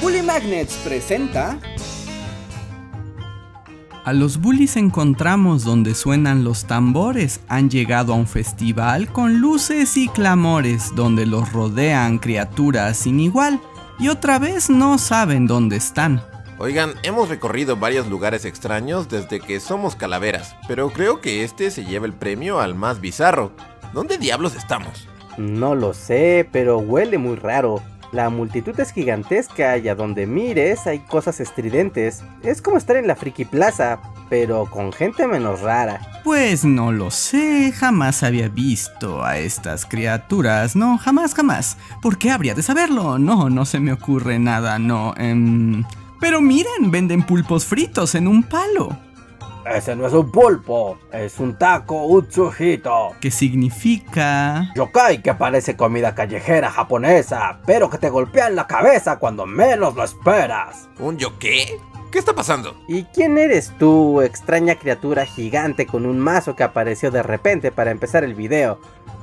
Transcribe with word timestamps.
Bully 0.00 0.22
Magnets 0.22 0.74
presenta... 0.76 1.58
A 4.02 4.14
los 4.14 4.40
bullies 4.40 4.78
encontramos 4.78 5.62
donde 5.62 5.94
suenan 5.94 6.42
los 6.42 6.64
tambores. 6.64 7.40
Han 7.48 7.68
llegado 7.68 8.14
a 8.14 8.16
un 8.16 8.26
festival 8.26 9.12
con 9.12 9.40
luces 9.40 9.98
y 9.98 10.08
clamores, 10.08 10.94
donde 10.94 11.26
los 11.26 11.52
rodean 11.52 12.18
criaturas 12.18 12.96
sin 12.96 13.20
igual, 13.20 13.60
y 13.98 14.08
otra 14.08 14.38
vez 14.38 14.70
no 14.70 14.96
saben 14.96 15.46
dónde 15.46 15.76
están. 15.76 16.22
Oigan, 16.56 16.94
hemos 17.02 17.28
recorrido 17.28 17.76
varios 17.76 18.08
lugares 18.08 18.46
extraños 18.46 19.10
desde 19.10 19.38
que 19.38 19.60
somos 19.60 19.96
calaveras, 19.96 20.56
pero 20.66 20.90
creo 20.90 21.20
que 21.20 21.44
este 21.44 21.70
se 21.70 21.84
lleva 21.84 22.06
el 22.06 22.14
premio 22.14 22.58
al 22.58 22.74
más 22.74 23.02
bizarro. 23.02 23.52
¿Dónde 23.92 24.16
diablos 24.16 24.56
estamos? 24.56 25.08
No 25.36 25.74
lo 25.74 25.92
sé, 25.92 26.48
pero 26.50 26.78
huele 26.78 27.18
muy 27.18 27.36
raro. 27.36 27.82
La 28.12 28.28
multitud 28.28 28.78
es 28.80 28.92
gigantesca 28.92 29.78
y 29.78 29.88
a 29.88 29.94
donde 29.94 30.26
mires 30.26 30.86
hay 30.86 30.98
cosas 30.98 31.38
estridentes. 31.38 32.24
Es 32.42 32.60
como 32.60 32.76
estar 32.76 32.96
en 32.96 33.06
la 33.06 33.14
Friki 33.14 33.44
Plaza, 33.44 34.00
pero 34.28 34.66
con 34.66 34.92
gente 34.92 35.26
menos 35.28 35.60
rara. 35.60 36.00
Pues 36.24 36.64
no 36.64 36.90
lo 36.92 37.10
sé, 37.10 37.72
jamás 37.72 38.22
había 38.22 38.48
visto 38.48 39.24
a 39.24 39.38
estas 39.38 39.86
criaturas, 39.86 40.74
no, 40.74 40.98
jamás, 40.98 41.34
jamás. 41.34 41.76
¿Por 42.02 42.18
qué 42.18 42.30
habría 42.30 42.54
de 42.54 42.62
saberlo? 42.62 43.18
No, 43.18 43.48
no 43.48 43.64
se 43.64 43.80
me 43.80 43.92
ocurre 43.92 44.38
nada, 44.38 44.78
no. 44.78 45.14
Em, 45.16 45.84
pero 46.20 46.40
miren, 46.40 46.90
venden 46.90 47.22
pulpos 47.22 47.64
fritos 47.64 48.14
en 48.14 48.26
un 48.26 48.42
palo. 48.42 48.98
Ese 49.70 49.94
no 49.94 50.04
es 50.04 50.12
un 50.12 50.32
pulpo, 50.32 50.98
es 51.12 51.38
un 51.38 51.56
taco 51.56 52.04
Utsuhito. 52.06 53.12
¿Qué 53.20 53.30
significa? 53.30 54.72
Yokai 54.74 55.22
que 55.22 55.32
parece 55.34 55.76
comida 55.76 56.12
callejera 56.12 56.70
japonesa, 56.70 57.60
pero 57.66 57.88
que 57.88 57.98
te 57.98 58.10
golpea 58.10 58.48
en 58.48 58.56
la 58.56 58.66
cabeza 58.66 59.20
cuando 59.20 59.46
menos 59.46 59.94
lo 59.94 60.02
esperas. 60.02 60.88
¿Un 60.98 61.18
yo 61.18 61.38
qué? 61.38 61.78
¿Qué 62.10 62.18
está 62.18 62.34
pasando? 62.34 62.74
¿Y 62.88 63.04
quién 63.04 63.38
eres 63.38 63.72
tú, 63.78 64.22
extraña 64.22 64.74
criatura 64.74 65.24
gigante 65.24 65.86
con 65.86 66.04
un 66.04 66.18
mazo 66.18 66.56
que 66.56 66.64
apareció 66.64 67.12
de 67.12 67.22
repente 67.22 67.70
para 67.70 67.92
empezar 67.92 68.24
el 68.24 68.34
video? 68.34 68.80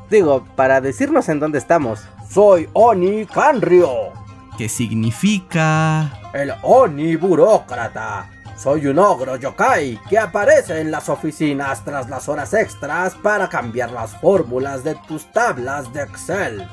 Digo, 0.09 0.45
para 0.55 0.79
decirnos 0.79 1.27
en 1.27 1.41
dónde 1.41 1.57
estamos. 1.57 2.07
Soy 2.29 2.69
Oni 2.71 3.25
Kanryo. 3.25 4.13
¿Qué 4.57 4.69
significa? 4.69 6.21
El 6.33 6.53
Oni 6.63 7.17
burócrata. 7.17 8.29
Soy 8.57 8.87
un 8.87 8.97
ogro 8.97 9.35
yokai 9.35 9.99
que 10.09 10.17
aparece 10.17 10.81
en 10.81 10.89
las 10.89 11.09
oficinas 11.09 11.83
tras 11.85 12.09
las 12.09 12.27
horas 12.27 12.53
extras 12.53 13.13
para 13.15 13.47
cambiar 13.49 13.91
las 13.91 14.19
fórmulas 14.19 14.83
de 14.83 14.95
tus 15.07 15.31
tablas 15.31 15.93
de 15.93 16.01
Excel. 16.01 16.67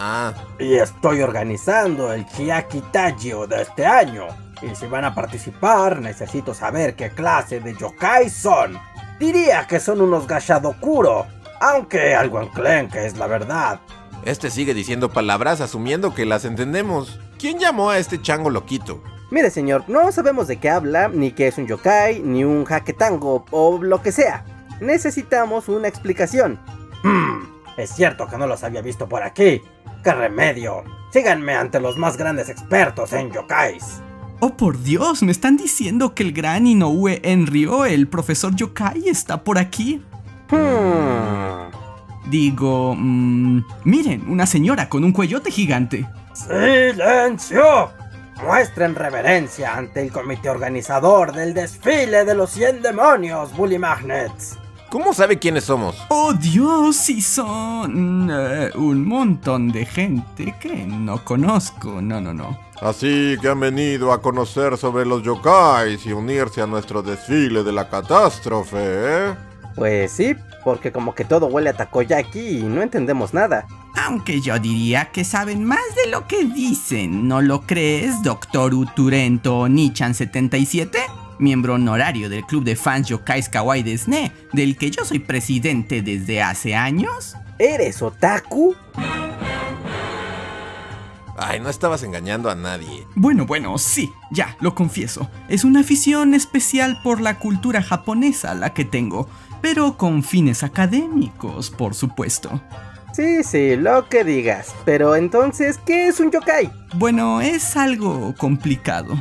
Ah, 0.00 0.32
Y 0.58 0.74
estoy 0.74 1.22
organizando 1.22 2.12
el 2.12 2.26
Chiaki 2.26 2.80
Tajio 2.92 3.46
de 3.46 3.62
este 3.62 3.86
año. 3.86 4.26
Y 4.62 4.74
si 4.74 4.86
van 4.86 5.04
a 5.04 5.14
participar, 5.14 6.00
necesito 6.00 6.54
saber 6.54 6.96
qué 6.96 7.10
clase 7.10 7.60
de 7.60 7.74
yokai 7.76 8.28
son. 8.28 8.76
Diría 9.20 9.66
que 9.68 9.78
son 9.78 10.00
unos 10.00 10.26
Gashadokuro, 10.26 11.26
aunque 11.60 12.14
algo 12.16 12.40
enclenque 12.40 13.06
es 13.06 13.16
la 13.16 13.28
verdad. 13.28 13.80
este 14.24 14.50
sigue 14.50 14.74
diciendo 14.74 15.10
palabras 15.10 15.60
asumiendo 15.60 16.12
que 16.14 16.26
las 16.26 16.44
entendemos. 16.44 17.20
¿Quién 17.38 17.58
llamó 17.60 17.90
a 17.90 17.98
este 17.98 18.20
chango 18.20 18.50
loquito? 18.50 19.00
Mire 19.30 19.50
señor, 19.50 19.84
no 19.88 20.10
sabemos 20.10 20.48
de 20.48 20.56
qué 20.56 20.70
habla, 20.70 21.08
ni 21.08 21.32
qué 21.32 21.48
es 21.48 21.58
un 21.58 21.66
yokai, 21.66 22.20
ni 22.20 22.44
un 22.44 22.66
tango 22.96 23.44
o 23.50 23.78
lo 23.82 24.00
que 24.02 24.10
sea. 24.10 24.44
Necesitamos 24.80 25.68
una 25.68 25.88
explicación. 25.88 26.58
Hmm, 27.02 27.42
es 27.76 27.90
cierto 27.90 28.26
que 28.26 28.38
no 28.38 28.46
los 28.46 28.64
había 28.64 28.80
visto 28.80 29.08
por 29.08 29.22
aquí. 29.22 29.60
¡Qué 30.02 30.12
remedio! 30.12 30.84
Síganme 31.12 31.54
ante 31.54 31.80
los 31.80 31.96
más 31.98 32.16
grandes 32.16 32.48
expertos 32.48 33.12
en 33.12 33.30
yokais. 33.30 34.00
Oh 34.40 34.56
por 34.56 34.80
Dios, 34.80 35.22
me 35.22 35.32
están 35.32 35.56
diciendo 35.56 36.14
que 36.14 36.22
el 36.22 36.32
gran 36.32 36.66
Inoue 36.66 37.20
Enryo, 37.22 37.84
el 37.84 38.08
profesor 38.08 38.54
yokai, 38.54 39.08
está 39.08 39.42
por 39.42 39.58
aquí. 39.58 40.02
Hmm. 40.50 41.70
Digo, 42.30 42.94
mm, 42.96 43.64
miren, 43.84 44.30
una 44.30 44.46
señora 44.46 44.88
con 44.88 45.02
un 45.02 45.12
cuellote 45.12 45.50
gigante. 45.50 46.06
¡Silencio! 46.34 47.90
Muestren 48.42 48.94
reverencia 48.94 49.74
ante 49.74 50.00
el 50.00 50.12
comité 50.12 50.48
organizador 50.48 51.32
del 51.32 51.54
desfile 51.54 52.24
de 52.24 52.34
los 52.34 52.50
100 52.50 52.82
demonios, 52.82 53.56
Bully 53.56 53.78
Magnets. 53.78 54.56
¿Cómo 54.90 55.12
sabe 55.12 55.38
quiénes 55.38 55.64
somos? 55.64 55.96
Oh 56.08 56.32
Dios, 56.32 56.96
si 56.96 57.20
son 57.20 58.30
eh, 58.32 58.70
un 58.74 59.06
montón 59.06 59.70
de 59.70 59.84
gente 59.84 60.54
que 60.60 60.86
no 60.86 61.22
conozco. 61.24 62.00
No, 62.00 62.20
no, 62.20 62.32
no. 62.32 62.58
Así 62.80 63.36
que 63.42 63.48
han 63.48 63.60
venido 63.60 64.12
a 64.12 64.22
conocer 64.22 64.78
sobre 64.78 65.04
los 65.04 65.22
yokais 65.22 66.06
y 66.06 66.12
unirse 66.12 66.62
a 66.62 66.66
nuestro 66.66 67.02
desfile 67.02 67.64
de 67.64 67.72
la 67.72 67.88
catástrofe, 67.90 68.78
¿eh? 68.80 69.34
Pues 69.74 70.12
sí, 70.12 70.34
porque 70.64 70.92
como 70.92 71.14
que 71.14 71.24
todo 71.24 71.46
huele 71.46 71.70
a 71.70 71.74
takoyaki 71.74 72.58
y 72.58 72.62
no 72.62 72.82
entendemos 72.82 73.34
nada. 73.34 73.66
Aunque 73.94 74.40
yo 74.40 74.58
diría 74.58 75.10
que 75.12 75.24
saben 75.24 75.64
más 75.64 75.80
de 76.02 76.10
lo 76.10 76.26
que 76.26 76.44
dicen, 76.44 77.26
¿no 77.28 77.40
lo 77.40 77.62
crees, 77.62 78.22
Doctor 78.22 78.74
Uturento 78.74 79.68
Nichan 79.68 80.14
77? 80.14 80.98
Miembro 81.38 81.74
honorario 81.74 82.28
del 82.28 82.44
club 82.44 82.64
de 82.64 82.76
fans 82.76 83.08
Yokais 83.08 83.48
Kawaii 83.48 83.82
de 83.82 83.96
SNE, 83.96 84.32
del 84.52 84.76
que 84.76 84.90
yo 84.90 85.04
soy 85.04 85.20
presidente 85.20 86.02
desde 86.02 86.42
hace 86.42 86.74
años. 86.74 87.36
¿Eres 87.58 88.02
otaku? 88.02 88.74
Ay, 91.48 91.60
no 91.60 91.70
estabas 91.70 92.02
engañando 92.02 92.50
a 92.50 92.54
nadie. 92.54 93.06
Bueno, 93.14 93.46
bueno, 93.46 93.78
sí, 93.78 94.12
ya, 94.30 94.54
lo 94.60 94.74
confieso. 94.74 95.30
Es 95.48 95.64
una 95.64 95.80
afición 95.80 96.34
especial 96.34 97.00
por 97.02 97.22
la 97.22 97.38
cultura 97.38 97.80
japonesa 97.80 98.54
la 98.54 98.74
que 98.74 98.84
tengo, 98.84 99.30
pero 99.62 99.96
con 99.96 100.22
fines 100.22 100.62
académicos, 100.62 101.70
por 101.70 101.94
supuesto. 101.94 102.60
Sí, 103.14 103.42
sí, 103.44 103.76
lo 103.76 104.10
que 104.10 104.24
digas. 104.24 104.74
Pero 104.84 105.16
entonces, 105.16 105.80
¿qué 105.86 106.08
es 106.08 106.20
un 106.20 106.30
yokai? 106.30 106.70
Bueno, 106.96 107.40
es 107.40 107.78
algo 107.78 108.34
complicado. 108.36 109.16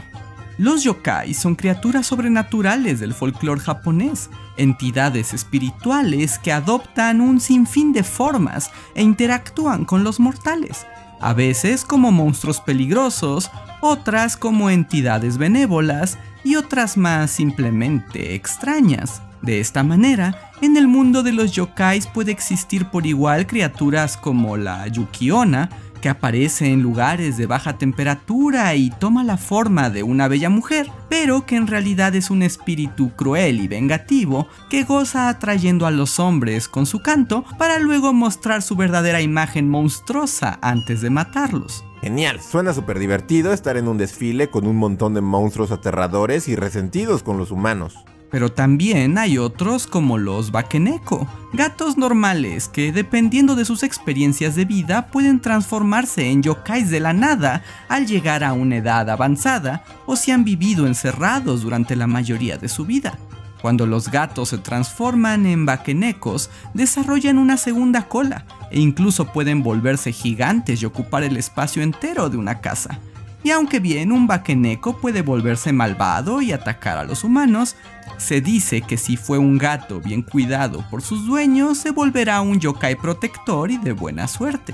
Los 0.58 0.84
yokai 0.84 1.34
son 1.34 1.56
criaturas 1.56 2.08
sobrenaturales 2.08 3.00
del 3.00 3.14
folclore 3.14 3.62
japonés, 3.62 4.30
entidades 4.58 5.34
espirituales 5.34 6.40
que 6.40 6.52
adoptan 6.52 7.22
un 7.22 7.40
sinfín 7.40 7.94
de 7.94 8.04
formas 8.04 8.70
e 8.96 9.02
interactúan 9.02 9.86
con 9.86 10.04
los 10.04 10.20
mortales, 10.20 10.86
a 11.20 11.34
veces 11.34 11.84
como 11.84 12.12
monstruos 12.12 12.62
peligrosos, 12.62 13.52
otras 13.82 14.38
como 14.38 14.70
entidades 14.70 15.38
benévolas 15.38 16.18
y 16.44 16.56
otras 16.56 16.98
más 16.98 17.32
simplemente 17.32 18.36
extrañas. 18.36 19.22
De 19.42 19.60
esta 19.60 19.84
manera, 19.84 20.52
en 20.62 20.78
el 20.78 20.88
mundo 20.88 21.22
de 21.22 21.32
los 21.32 21.52
yokais 21.52 22.08
puede 22.08 22.32
existir 22.32 22.86
por 22.86 23.06
igual 23.06 23.46
criaturas 23.46 24.18
como 24.18 24.58
la 24.58 24.88
Yukiona, 24.88 25.70
que 25.98 26.10
aparece 26.10 26.72
en 26.72 26.82
lugares 26.82 27.38
de 27.38 27.46
baja 27.46 27.78
temperatura 27.78 28.74
y 28.76 28.90
toma 28.90 29.24
la 29.24 29.38
forma 29.38 29.90
de 29.90 30.04
una 30.04 30.28
bella 30.28 30.50
mujer, 30.50 30.90
pero 31.10 31.46
que 31.46 31.56
en 31.56 31.68
realidad 31.68 32.16
es 32.16 32.30
un 32.30 32.44
espíritu 32.44 33.12
cruel 33.16 33.60
y 33.62 33.68
vengativo 33.68 34.48
que 34.70 34.84
goza 34.84 35.30
atrayendo 35.30 35.86
a 35.86 35.92
los 35.92 36.20
hombres 36.20 36.68
con 36.68 36.86
su 36.86 37.02
canto 37.02 37.44
para 37.58 37.80
luego 37.80 38.14
mostrar 38.14 38.62
su 38.62 38.76
verdadera 38.76 39.22
imagen 39.22 39.70
monstruosa 39.70 40.60
antes 40.62 41.02
de 41.02 41.10
matarlos. 41.10 41.84
Genial, 42.02 42.40
suena 42.42 42.74
súper 42.74 43.00
divertido 43.00 43.52
estar 43.52 43.76
en 43.76 43.88
un 43.88 43.98
desfile 43.98 44.50
con 44.50 44.68
un 44.68 44.78
montón 44.78 45.14
de 45.14 45.22
monstruos 45.22 45.72
aterradores 45.72 46.48
y 46.48 46.56
resentidos 46.56 47.24
con 47.24 47.38
los 47.38 47.52
humanos. 47.52 47.96
Pero 48.30 48.52
también 48.52 49.18
hay 49.18 49.38
otros 49.38 49.88
como 49.88 50.18
los 50.18 50.52
Bakeneko, 50.52 51.28
gatos 51.54 51.98
normales 51.98 52.68
que 52.68 52.92
dependiendo 52.92 53.56
de 53.56 53.64
sus 53.64 53.84
experiencias 53.84 54.56
de 54.56 54.66
vida 54.66 55.08
pueden 55.08 55.40
transformarse 55.40 56.30
en 56.30 56.44
yokais 56.44 56.90
de 56.90 57.00
la 57.00 57.14
nada 57.14 57.64
al 57.88 58.06
llegar 58.06 58.44
a 58.44 58.54
una 58.54 58.78
edad 58.78 59.10
avanzada 59.10 59.86
o 60.06 60.16
si 60.16 60.32
han 60.32 60.44
vivido 60.44 60.88
encerrados 60.88 61.62
durante 61.62 61.96
la 61.96 62.08
mayoría 62.08 62.58
de 62.58 62.68
su 62.68 62.86
vida. 62.86 63.18
Cuando 63.62 63.88
los 63.88 64.12
gatos 64.12 64.50
se 64.50 64.58
transforman 64.60 65.46
en 65.46 65.66
Bakenekos, 65.66 66.50
desarrollan 66.74 67.38
una 67.38 67.58
segunda 67.58 68.08
cola 68.08 68.46
e 68.72 68.80
incluso 68.80 69.32
pueden 69.32 69.64
volverse 69.64 70.12
gigantes 70.12 70.82
y 70.82 70.86
ocupar 70.86 71.24
el 71.24 71.38
espacio 71.38 71.82
entero 71.82 72.30
de 72.30 72.38
una 72.38 72.62
casa. 72.62 73.00
Y 73.44 73.52
aunque 73.52 73.80
bien 73.80 74.12
un 74.12 74.28
Bakeneko 74.28 74.98
puede 74.98 75.22
volverse 75.22 75.72
malvado 75.72 76.42
y 76.42 76.52
atacar 76.52 76.98
a 76.98 77.04
los 77.04 77.24
humanos, 77.24 77.76
se 78.18 78.42
dice 78.42 78.82
que 78.82 78.98
si 78.98 79.16
fue 79.16 79.38
un 79.38 79.58
gato 79.58 80.00
bien 80.02 80.22
cuidado 80.22 80.84
por 80.90 81.02
sus 81.02 81.26
dueños, 81.28 81.78
se 81.78 81.92
volverá 81.92 82.42
un 82.42 82.60
yokai 82.60 82.96
protector 82.96 83.72
y 83.72 83.78
de 83.78 83.92
buena 83.92 84.28
suerte. 84.28 84.74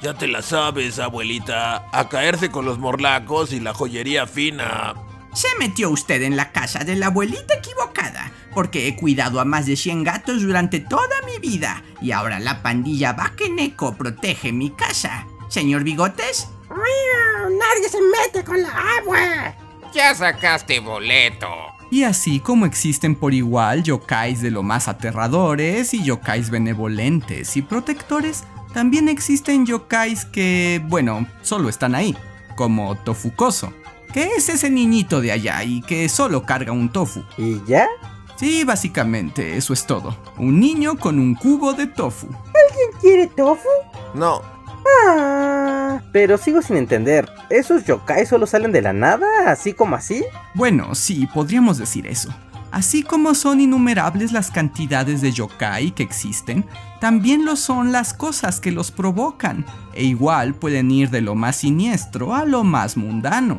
Ya 0.00 0.14
te 0.14 0.28
la 0.28 0.42
sabes, 0.42 0.98
abuelita. 0.98 1.88
A 1.92 2.08
caerse 2.08 2.50
con 2.50 2.64
los 2.64 2.78
morlacos 2.78 3.52
y 3.52 3.60
la 3.60 3.74
joyería 3.74 4.26
fina. 4.26 4.94
Se 5.34 5.48
metió 5.58 5.90
usted 5.90 6.22
en 6.22 6.36
la 6.36 6.52
casa 6.52 6.84
de 6.84 6.96
la 6.96 7.08
abuelita 7.08 7.54
equivocada, 7.54 8.32
porque 8.54 8.88
he 8.88 8.96
cuidado 8.96 9.40
a 9.40 9.44
más 9.44 9.66
de 9.66 9.76
100 9.76 10.04
gatos 10.04 10.42
durante 10.42 10.80
toda 10.80 11.14
mi 11.26 11.38
vida, 11.38 11.82
y 12.00 12.12
ahora 12.12 12.40
la 12.40 12.62
pandilla 12.62 13.12
Bakeneko 13.12 13.94
protege 13.96 14.52
mi 14.52 14.70
casa. 14.70 15.26
Señor 15.48 15.82
Bigotes, 15.84 16.48
nadie 17.58 17.88
se 17.88 17.98
mete 18.00 18.44
con 18.44 18.62
la 18.62 18.70
agua. 18.98 19.54
Ya 19.92 20.14
sacaste 20.14 20.80
boleto. 20.80 21.48
Y 21.90 22.04
así 22.04 22.40
como 22.40 22.66
existen 22.66 23.14
por 23.14 23.32
igual 23.32 23.82
yokais 23.82 24.42
de 24.42 24.50
lo 24.50 24.62
más 24.62 24.88
aterradores 24.88 25.94
y 25.94 26.02
yokais 26.02 26.50
benevolentes 26.50 27.56
y 27.56 27.62
protectores, 27.62 28.44
también 28.74 29.08
existen 29.08 29.64
yokais 29.64 30.26
que, 30.26 30.82
bueno, 30.86 31.26
solo 31.40 31.70
están 31.70 31.94
ahí, 31.94 32.14
como 32.56 32.94
Tofukoso, 32.96 33.72
que 34.12 34.34
es 34.36 34.50
ese 34.50 34.68
niñito 34.68 35.22
de 35.22 35.32
allá 35.32 35.64
y 35.64 35.80
que 35.80 36.08
solo 36.10 36.42
carga 36.42 36.72
un 36.72 36.90
tofu. 36.90 37.24
¿Y 37.38 37.62
ya? 37.66 37.86
Sí, 38.36 38.64
básicamente, 38.64 39.56
eso 39.56 39.72
es 39.72 39.86
todo. 39.86 40.16
Un 40.36 40.60
niño 40.60 40.96
con 40.96 41.18
un 41.18 41.34
cubo 41.34 41.72
de 41.72 41.86
tofu. 41.86 42.28
¿Alguien 42.28 43.00
quiere 43.00 43.26
tofu? 43.28 43.68
No, 44.14 44.42
Pero 46.12 46.38
sigo 46.38 46.62
sin 46.62 46.76
entender. 46.76 47.28
¿Esos 47.50 47.84
yokai 47.84 48.26
solo 48.26 48.46
salen 48.46 48.72
de 48.72 48.82
la 48.82 48.92
nada? 48.92 49.26
¿Así 49.46 49.72
como 49.72 49.96
así? 49.96 50.24
Bueno, 50.54 50.94
sí, 50.94 51.28
podríamos 51.32 51.78
decir 51.78 52.06
eso. 52.06 52.32
Así 52.70 53.02
como 53.02 53.34
son 53.34 53.60
innumerables 53.60 54.32
las 54.32 54.50
cantidades 54.50 55.22
de 55.22 55.32
yokai 55.32 55.92
que 55.92 56.02
existen, 56.02 56.66
también 57.00 57.44
lo 57.44 57.56
son 57.56 57.92
las 57.92 58.12
cosas 58.12 58.60
que 58.60 58.72
los 58.72 58.90
provocan, 58.90 59.64
e 59.94 60.04
igual 60.04 60.54
pueden 60.54 60.90
ir 60.90 61.08
de 61.08 61.22
lo 61.22 61.34
más 61.34 61.56
siniestro 61.56 62.34
a 62.34 62.44
lo 62.44 62.64
más 62.64 62.96
mundano. 62.96 63.58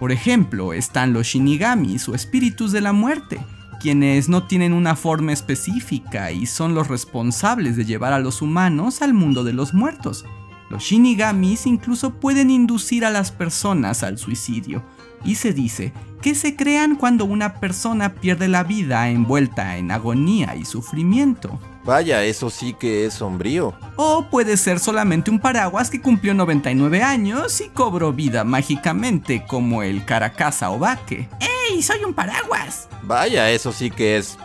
Por 0.00 0.10
ejemplo, 0.10 0.72
están 0.72 1.12
los 1.12 1.26
shinigamis 1.26 2.08
o 2.08 2.14
espíritus 2.14 2.72
de 2.72 2.80
la 2.80 2.92
muerte, 2.92 3.38
quienes 3.80 4.28
no 4.28 4.46
tienen 4.46 4.72
una 4.72 4.96
forma 4.96 5.32
específica 5.32 6.32
y 6.32 6.46
son 6.46 6.74
los 6.74 6.88
responsables 6.88 7.76
de 7.76 7.84
llevar 7.84 8.12
a 8.12 8.18
los 8.18 8.42
humanos 8.42 9.00
al 9.00 9.14
mundo 9.14 9.44
de 9.44 9.52
los 9.52 9.74
muertos. 9.74 10.24
Los 10.70 10.84
shinigamis 10.84 11.66
incluso 11.66 12.10
pueden 12.10 12.48
inducir 12.48 13.04
a 13.04 13.10
las 13.10 13.32
personas 13.32 14.04
al 14.04 14.18
suicidio, 14.18 14.84
y 15.24 15.34
se 15.34 15.52
dice 15.52 15.92
que 16.22 16.34
se 16.34 16.54
crean 16.54 16.96
cuando 16.96 17.24
una 17.24 17.54
persona 17.60 18.14
pierde 18.14 18.46
la 18.46 18.62
vida 18.62 19.08
envuelta 19.08 19.76
en 19.78 19.90
agonía 19.90 20.54
y 20.54 20.64
sufrimiento. 20.64 21.58
vaya, 21.84 22.24
eso 22.24 22.50
sí 22.50 22.74
que 22.74 23.06
es 23.06 23.14
sombrío. 23.14 23.74
O 23.96 24.28
puede 24.30 24.56
ser 24.56 24.78
solamente 24.78 25.30
un 25.30 25.40
paraguas 25.40 25.90
que 25.90 26.00
cumplió 26.00 26.34
99 26.34 27.02
años 27.02 27.60
y 27.60 27.68
cobró 27.70 28.12
vida 28.12 28.44
mágicamente, 28.44 29.44
como 29.46 29.82
el 29.82 30.04
Caracasa 30.04 30.70
Obake. 30.70 31.28
¡Ey, 31.70 31.82
soy 31.82 32.04
un 32.04 32.14
paraguas! 32.14 32.88
Vaya, 33.02 33.50
eso 33.50 33.72
sí 33.72 33.90
que 33.90 34.18
es 34.18 34.38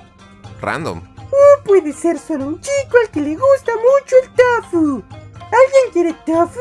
random. 0.60 1.02
No 1.18 1.64
puede 1.66 1.94
ser 1.94 2.18
solo 2.18 2.48
un 2.48 2.62
chico 2.62 2.98
al 3.04 3.12
que 3.12 3.22
le 3.22 3.36
gusta 3.36 3.74
mucho 3.76 4.16
el 4.24 4.30
tofu. 4.32 5.04
¿Alguien 5.46 5.94
quiere 5.94 6.14
tofu? 6.26 6.60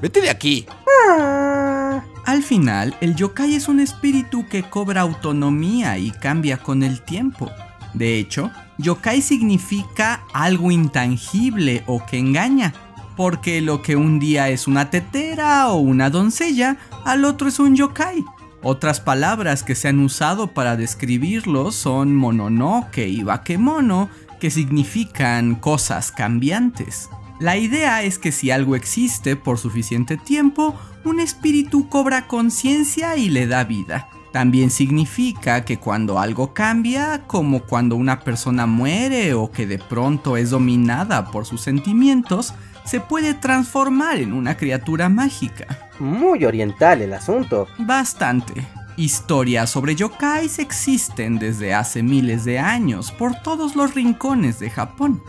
Vete 0.00 0.20
de 0.20 0.30
aquí. 0.30 0.66
Ah. 1.08 2.02
Al 2.24 2.42
final, 2.42 2.96
el 3.00 3.14
yokai 3.16 3.54
es 3.54 3.68
un 3.68 3.80
espíritu 3.80 4.46
que 4.48 4.62
cobra 4.62 5.00
autonomía 5.00 5.98
y 5.98 6.10
cambia 6.10 6.56
con 6.56 6.82
el 6.82 7.02
tiempo. 7.02 7.50
De 7.94 8.18
hecho, 8.18 8.50
yokai 8.78 9.22
significa 9.22 10.24
algo 10.32 10.70
intangible 10.70 11.82
o 11.86 12.04
que 12.06 12.18
engaña, 12.18 12.72
porque 13.16 13.60
lo 13.60 13.82
que 13.82 13.96
un 13.96 14.18
día 14.18 14.48
es 14.48 14.66
una 14.66 14.88
tetera 14.90 15.68
o 15.68 15.76
una 15.76 16.10
doncella, 16.10 16.78
al 17.04 17.24
otro 17.24 17.48
es 17.48 17.58
un 17.58 17.76
yokai. 17.76 18.24
Otras 18.62 19.00
palabras 19.00 19.64
que 19.64 19.74
se 19.74 19.88
han 19.88 19.98
usado 19.98 20.48
para 20.48 20.76
describirlo 20.76 21.72
son 21.72 22.14
mononoke 22.14 23.08
y 23.08 23.22
bakemono, 23.24 24.08
que 24.38 24.50
significan 24.50 25.56
cosas 25.56 26.12
cambiantes. 26.12 27.08
La 27.42 27.56
idea 27.56 28.04
es 28.04 28.20
que 28.20 28.30
si 28.30 28.52
algo 28.52 28.76
existe 28.76 29.34
por 29.34 29.58
suficiente 29.58 30.16
tiempo, 30.16 30.76
un 31.04 31.18
espíritu 31.18 31.88
cobra 31.88 32.28
conciencia 32.28 33.16
y 33.16 33.30
le 33.30 33.48
da 33.48 33.64
vida. 33.64 34.08
También 34.30 34.70
significa 34.70 35.64
que 35.64 35.80
cuando 35.80 36.20
algo 36.20 36.54
cambia, 36.54 37.24
como 37.26 37.64
cuando 37.64 37.96
una 37.96 38.20
persona 38.20 38.66
muere 38.66 39.34
o 39.34 39.50
que 39.50 39.66
de 39.66 39.78
pronto 39.78 40.36
es 40.36 40.50
dominada 40.50 41.32
por 41.32 41.44
sus 41.44 41.62
sentimientos, 41.62 42.54
se 42.84 43.00
puede 43.00 43.34
transformar 43.34 44.18
en 44.18 44.34
una 44.34 44.56
criatura 44.56 45.08
mágica. 45.08 45.90
Muy 45.98 46.44
oriental 46.44 47.02
el 47.02 47.12
asunto. 47.12 47.66
Bastante. 47.76 48.64
Historias 48.96 49.68
sobre 49.68 49.96
yokais 49.96 50.60
existen 50.60 51.40
desde 51.40 51.74
hace 51.74 52.04
miles 52.04 52.44
de 52.44 52.60
años 52.60 53.10
por 53.10 53.34
todos 53.42 53.74
los 53.74 53.94
rincones 53.96 54.60
de 54.60 54.70
Japón. 54.70 55.20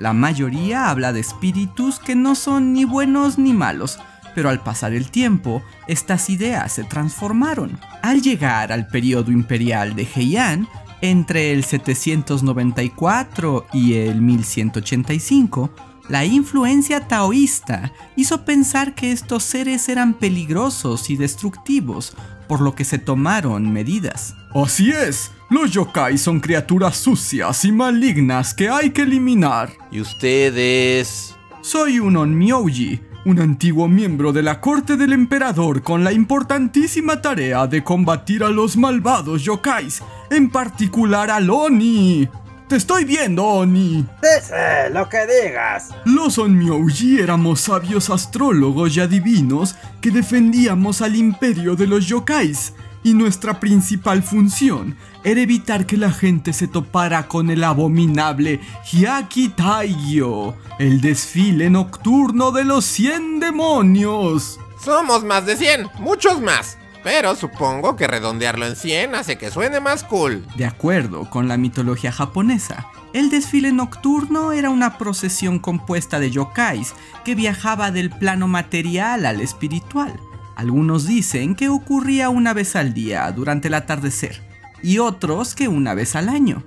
La 0.00 0.14
mayoría 0.14 0.88
habla 0.88 1.12
de 1.12 1.20
espíritus 1.20 1.98
que 1.98 2.14
no 2.14 2.34
son 2.34 2.72
ni 2.72 2.86
buenos 2.86 3.38
ni 3.38 3.52
malos, 3.52 3.98
pero 4.34 4.48
al 4.48 4.62
pasar 4.62 4.94
el 4.94 5.10
tiempo, 5.10 5.62
estas 5.88 6.30
ideas 6.30 6.72
se 6.72 6.84
transformaron. 6.84 7.78
Al 8.00 8.22
llegar 8.22 8.72
al 8.72 8.86
periodo 8.86 9.30
imperial 9.30 9.94
de 9.94 10.08
Heian, 10.16 10.66
entre 11.02 11.52
el 11.52 11.64
794 11.64 13.66
y 13.74 13.96
el 13.96 14.22
1185, 14.22 15.70
la 16.10 16.24
influencia 16.24 17.06
taoísta 17.06 17.92
hizo 18.16 18.44
pensar 18.44 18.96
que 18.96 19.12
estos 19.12 19.44
seres 19.44 19.88
eran 19.88 20.14
peligrosos 20.14 21.08
y 21.08 21.16
destructivos, 21.16 22.16
por 22.48 22.60
lo 22.60 22.74
que 22.74 22.84
se 22.84 22.98
tomaron 22.98 23.72
medidas. 23.72 24.34
Así 24.52 24.90
es, 24.90 25.30
los 25.50 25.70
yokai 25.70 26.18
son 26.18 26.40
criaturas 26.40 26.96
sucias 26.96 27.64
y 27.64 27.70
malignas 27.70 28.54
que 28.54 28.68
hay 28.68 28.90
que 28.90 29.02
eliminar. 29.02 29.70
¿Y 29.92 30.00
ustedes? 30.00 31.36
Soy 31.60 32.00
un 32.00 32.16
Onmyouji, 32.16 33.00
un 33.24 33.38
antiguo 33.38 33.86
miembro 33.86 34.32
de 34.32 34.42
la 34.42 34.60
corte 34.60 34.96
del 34.96 35.12
emperador 35.12 35.82
con 35.82 36.02
la 36.02 36.12
importantísima 36.12 37.22
tarea 37.22 37.68
de 37.68 37.84
combatir 37.84 38.42
a 38.42 38.48
los 38.48 38.76
malvados 38.76 39.44
yokais, 39.44 40.02
en 40.30 40.50
particular 40.50 41.30
al 41.30 41.50
Oni. 41.50 42.28
Te 42.70 42.76
estoy 42.76 43.04
viendo, 43.04 43.44
Oni. 43.44 44.06
Dice 44.22 44.90
lo 44.92 45.08
que 45.08 45.26
digas. 45.26 45.88
Los 46.04 46.38
Onmyouji 46.38 47.18
éramos 47.18 47.62
sabios 47.62 48.10
astrólogos 48.10 48.96
y 48.96 49.00
adivinos 49.00 49.74
que 50.00 50.12
defendíamos 50.12 51.02
al 51.02 51.16
imperio 51.16 51.74
de 51.74 51.88
los 51.88 52.06
yokais, 52.06 52.72
y 53.02 53.14
nuestra 53.14 53.58
principal 53.58 54.22
función 54.22 54.96
era 55.24 55.40
evitar 55.40 55.84
que 55.84 55.96
la 55.96 56.12
gente 56.12 56.52
se 56.52 56.68
topara 56.68 57.26
con 57.26 57.50
el 57.50 57.64
abominable 57.64 58.60
Hyaki 58.92 59.48
Taigyo, 59.48 60.54
el 60.78 61.00
desfile 61.00 61.70
nocturno 61.70 62.52
de 62.52 62.64
los 62.64 62.84
100 62.84 63.40
demonios. 63.40 64.60
Somos 64.84 65.24
más 65.24 65.44
de 65.44 65.56
100, 65.56 65.88
muchos 65.98 66.40
más. 66.40 66.78
Pero 67.02 67.34
supongo 67.34 67.96
que 67.96 68.06
redondearlo 68.06 68.66
en 68.66 68.76
100 68.76 69.14
hace 69.14 69.38
que 69.38 69.50
suene 69.50 69.80
más 69.80 70.04
cool. 70.04 70.46
De 70.56 70.66
acuerdo 70.66 71.28
con 71.30 71.48
la 71.48 71.56
mitología 71.56 72.12
japonesa, 72.12 72.86
el 73.12 73.30
desfile 73.30 73.72
nocturno 73.72 74.52
era 74.52 74.70
una 74.70 74.98
procesión 74.98 75.58
compuesta 75.58 76.20
de 76.20 76.30
yokais 76.30 76.94
que 77.24 77.34
viajaba 77.34 77.90
del 77.90 78.10
plano 78.10 78.48
material 78.48 79.24
al 79.24 79.40
espiritual. 79.40 80.14
Algunos 80.56 81.06
dicen 81.06 81.54
que 81.54 81.70
ocurría 81.70 82.28
una 82.28 82.52
vez 82.52 82.76
al 82.76 82.92
día 82.92 83.30
durante 83.32 83.68
el 83.68 83.74
atardecer 83.74 84.42
y 84.82 84.98
otros 84.98 85.54
que 85.54 85.68
una 85.68 85.94
vez 85.94 86.16
al 86.16 86.28
año. 86.28 86.62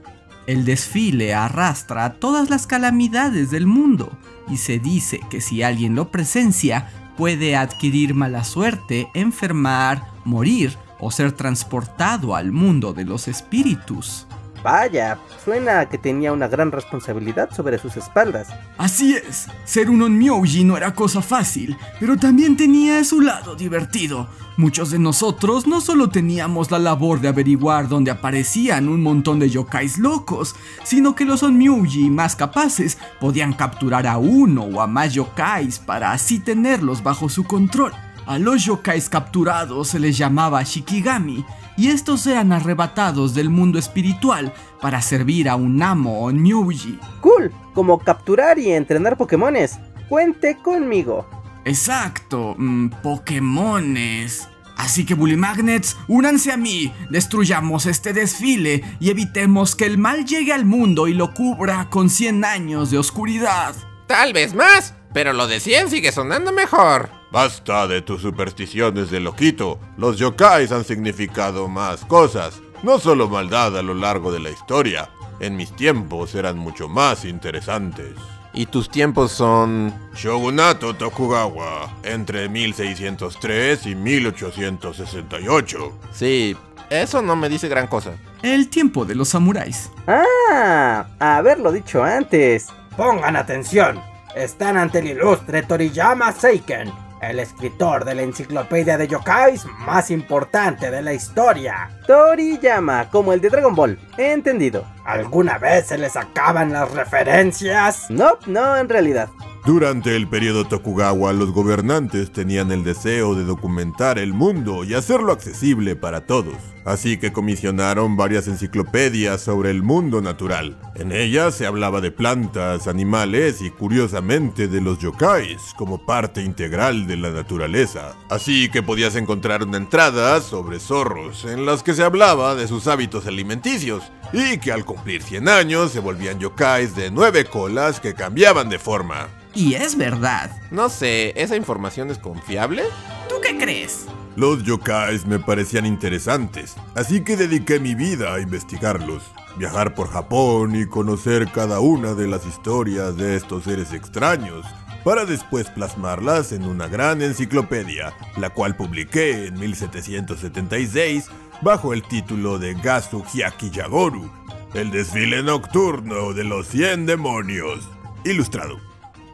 El 0.48 0.66
desfile 0.66 1.34
arrastra 1.34 2.16
todas 2.16 2.50
las 2.50 2.68
calamidades 2.68 3.52
del 3.52 3.68
mundo 3.68 4.18
y 4.50 4.58
se 4.58 4.80
dice 4.80 5.22
que 5.30 5.42
si 5.42 5.64
alguien 5.64 5.96
lo 5.96 6.12
presencia 6.12 6.90
puede 7.16 7.56
adquirir 7.56 8.14
mala 8.14 8.44
suerte, 8.44 9.08
enfermar, 9.14 10.13
morir 10.24 10.78
o 11.00 11.12
ser 11.12 11.32
transportado 11.32 12.36
al 12.36 12.52
mundo 12.52 12.94
de 12.94 13.06
los 13.06 13.28
espíritus. 13.28 14.28
Vaya, 14.64 15.20
suena 15.44 15.82
a 15.82 15.90
que 15.90 15.98
tenía 15.98 16.32
una 16.32 16.48
gran 16.48 16.72
responsabilidad 16.72 17.50
sobre 17.54 17.78
sus 17.78 17.98
espaldas. 17.98 18.48
Así 18.78 19.14
es, 19.14 19.48
ser 19.66 19.90
un 19.90 20.02
Onmyouji 20.02 20.64
no 20.64 20.78
era 20.78 20.96
cosa 20.96 21.22
fácil, 21.22 21.76
pero 22.00 22.16
también 22.16 22.56
tenía 22.56 23.04
su 23.04 23.20
lado 23.20 23.56
divertido. 23.56 24.30
Muchos 24.56 24.92
de 24.92 25.00
nosotros 25.00 25.68
no 25.68 25.82
solo 25.82 26.08
teníamos 26.08 26.72
la 26.72 26.80
labor 26.80 27.20
de 27.20 27.28
averiguar 27.28 27.90
dónde 27.90 28.12
aparecían 28.12 28.88
un 28.88 29.02
montón 29.02 29.38
de 29.40 29.50
yokais 29.50 29.98
locos, 29.98 30.56
sino 30.86 31.14
que 31.14 31.26
los 31.26 31.44
Onmyouji 31.44 32.10
más 32.10 32.38
capaces 32.38 32.98
podían 33.20 33.52
capturar 33.52 34.08
a 34.08 34.18
uno 34.18 34.64
o 34.64 34.80
a 34.80 34.88
más 34.88 35.14
yokais 35.14 35.80
para 35.80 36.14
así 36.14 36.40
tenerlos 36.40 37.04
bajo 37.04 37.28
su 37.28 37.44
control. 37.44 37.92
A 38.26 38.40
los 38.40 38.64
yokais 38.64 39.10
capturados 39.10 39.90
se 39.90 40.00
les 40.00 40.18
llamaba 40.18 40.64
Shikigami, 40.64 41.46
y 41.76 41.90
estos 41.90 42.26
eran 42.28 42.52
arrebatados 42.54 43.34
del 43.34 43.50
mundo 43.50 43.80
espiritual 43.80 44.54
para 44.80 45.02
servir 45.02 45.50
a 45.50 45.56
un 45.56 45.82
amo 45.82 46.24
Onmyouji. 46.24 47.00
Cool, 47.22 47.52
como 47.74 48.00
capturar 48.00 48.60
y 48.60 48.72
entrenar 48.72 49.18
Pokémones. 49.18 49.80
Cuente 50.08 50.58
conmigo. 50.58 51.28
Exacto, 51.66 52.56
mm, 52.58 52.90
Pokémones. 53.02 54.48
Así 54.78 55.06
que 55.06 55.16
Bully 55.16 55.38
Magnets, 55.38 55.98
únanse 56.08 56.52
a 56.52 56.58
mí, 56.58 56.94
destruyamos 57.10 57.86
este 57.86 58.14
desfile 58.14 58.84
y 59.00 59.10
evitemos 59.10 59.76
que 59.76 59.86
el 59.86 59.98
mal 59.98 60.26
llegue 60.26 60.54
al 60.54 60.66
mundo 60.66 61.08
y 61.08 61.14
lo 61.14 61.34
cubra 61.34 61.90
con 61.90 62.10
100 62.10 62.44
años 62.46 62.90
de 62.90 62.98
oscuridad. 62.98 63.76
Tal 64.08 64.34
vez 64.34 64.54
más, 64.54 64.94
pero 65.14 65.34
lo 65.34 65.48
de 65.48 65.60
100 65.60 65.90
sigue 65.90 66.12
sonando 66.12 66.52
mejor. 66.52 67.23
Basta 67.34 67.88
de 67.88 68.04
tus 68.04 68.22
supersticiones 68.22 69.10
de 69.10 69.20
loquito. 69.20 69.80
Los 69.98 70.20
yokais 70.20 70.72
han 70.72 70.86
significado 70.86 71.68
más 71.68 72.06
cosas, 72.06 72.62
no 72.84 73.00
solo 73.00 73.28
maldad 73.28 73.76
a 73.76 73.82
lo 73.82 73.96
largo 73.96 74.32
de 74.32 74.40
la 74.40 74.52
historia. 74.52 75.10
En 75.40 75.56
mis 75.56 75.76
tiempos 75.76 76.36
eran 76.36 76.60
mucho 76.60 76.88
más 76.88 77.26
interesantes. 77.26 78.12
Y 78.54 78.68
tus 78.68 78.88
tiempos 78.88 79.32
son... 79.32 79.92
Shogunato 80.14 80.94
Tokugawa, 80.94 81.92
entre 82.04 82.48
1603 82.50 83.88
y 83.88 83.96
1868. 83.96 85.92
Sí, 86.12 86.56
eso 86.92 87.24
no 87.24 87.36
me 87.36 87.50
dice 87.50 87.68
gran 87.68 87.88
cosa. 87.88 88.12
El 88.44 88.70
tiempo 88.70 89.06
de 89.06 89.16
los 89.16 89.30
samuráis. 89.30 89.90
Ah, 90.06 91.08
haberlo 91.18 91.72
dicho 91.72 92.04
antes. 92.04 92.68
Pongan 92.96 93.36
atención. 93.36 94.00
Están 94.36 94.78
ante 94.78 95.00
el 95.00 95.08
ilustre 95.08 95.64
Toriyama 95.64 96.32
Seiken, 96.32 96.92
el 97.30 97.40
escritor 97.40 98.06
de 98.06 98.16
la 98.16 98.22
enciclopedia 98.24 98.98
de 98.98 99.08
yokais 99.08 99.66
más 99.86 100.12
importante 100.12 100.90
de 100.90 101.02
la 101.02 101.14
historia. 101.14 101.90
Toriyama, 102.08 103.10
como 103.10 103.34
el 103.34 103.42
de 103.42 103.50
Dragon 103.50 103.76
Ball. 103.76 104.00
Entendido. 104.18 104.86
¿Alguna 105.06 105.58
vez 105.58 105.88
se 105.88 105.98
les 105.98 106.16
acaban 106.16 106.72
las 106.72 106.92
referencias? 106.92 108.10
No, 108.10 108.38
no, 108.48 108.78
en 108.78 108.90
realidad. 108.90 109.30
Durante 109.66 110.16
el 110.16 110.28
periodo 110.28 110.66
Tokugawa, 110.66 111.32
los 111.32 111.54
gobernantes 111.54 112.32
tenían 112.32 112.72
el 112.72 112.84
deseo 112.84 113.36
de 113.36 113.46
documentar 113.46 114.20
el 114.20 114.34
mundo 114.34 114.84
y 114.84 114.94
hacerlo 114.94 115.32
accesible 115.32 115.96
para 115.96 116.26
todos. 116.26 116.73
Así 116.86 117.18
que 117.18 117.32
comisionaron 117.32 118.18
varias 118.18 118.48
enciclopedias 118.48 119.42
sobre 119.42 119.72
el 119.72 119.84
mundo 119.84 120.22
natural. 120.22 120.78
En 120.96 121.12
ellas 121.12 121.56
se 121.56 121.66
hablaba 121.66 122.02
de 122.02 122.12
plantas, 122.12 122.88
animales 122.88 123.62
y 123.62 123.70
curiosamente 123.70 124.68
de 124.68 124.82
los 124.82 125.00
yokais 125.00 125.74
como 125.78 126.06
parte 126.06 126.42
integral 126.42 127.08
de 127.08 127.18
la 127.18 127.32
naturaleza. 127.32 128.16
Así 128.30 128.70
que 128.70 128.84
podías 128.84 129.16
encontrar 129.16 129.64
una 129.64 129.78
entrada 129.78 130.42
sobre 130.42 130.80
zorros 130.80 131.46
en 131.46 131.66
las 131.66 131.84
que 131.84 131.94
se 131.94 132.04
hablaba 132.04 132.56
de 132.56 132.68
sus 132.68 132.88
hábitos 132.88 133.28
alimenticios 133.28 134.04
y 134.34 134.58
que 134.58 134.72
al 134.72 134.86
cumplir 134.86 135.24
100 135.24 135.48
años 135.48 135.92
se 135.92 136.00
volvían 136.00 136.40
yokais 136.40 136.96
de 136.96 137.12
nueve 137.12 137.46
colas 137.46 138.00
que 138.00 138.14
cambiaban 138.14 138.70
de 138.70 138.80
forma. 138.80 139.28
Y 139.54 139.76
es 139.76 139.96
verdad. 139.96 140.52
No 140.72 140.90
sé, 140.90 141.34
¿esa 141.36 141.56
información 141.56 142.10
es 142.10 142.18
confiable? 142.18 142.84
¿Tú 143.30 143.36
qué 143.42 143.58
crees? 143.58 144.08
Los 144.36 144.64
yokais 144.64 145.28
me 145.28 145.38
parecían 145.38 145.86
interesantes, 145.86 146.76
así 146.96 147.24
que 147.24 147.38
dediqué 147.38 147.80
mi 147.80 147.94
vida 147.94 148.34
a 148.34 148.40
investigarlos, 148.40 149.22
viajar 149.58 149.94
por 149.94 150.10
Japón 150.10 150.76
y 150.76 150.88
conocer 150.88 151.52
cada 151.52 151.80
una 151.80 152.16
de 152.16 152.28
las 152.28 152.44
historias 152.48 153.16
de 153.16 153.36
estos 153.36 153.66
seres 153.66 153.94
extraños, 153.94 154.66
para 155.04 155.26
después 155.26 155.70
plasmarlas 155.70 156.52
en 156.52 156.66
una 156.66 156.88
gran 156.88 157.22
enciclopedia, 157.22 158.14
la 158.38 158.50
cual 158.50 158.76
publiqué 158.76 159.46
en 159.46 159.60
1776 159.60 161.30
bajo 161.62 161.94
el 161.94 162.02
título 162.02 162.58
de 162.58 162.74
Gasu 162.74 163.24
Hyaki 163.24 163.70
Yagoru, 163.70 164.32
el 164.74 164.90
desfile 164.90 165.44
nocturno 165.44 166.34
de 166.34 166.44
los 166.44 166.68
100 166.70 167.06
demonios, 167.06 167.88
ilustrado. 168.26 168.93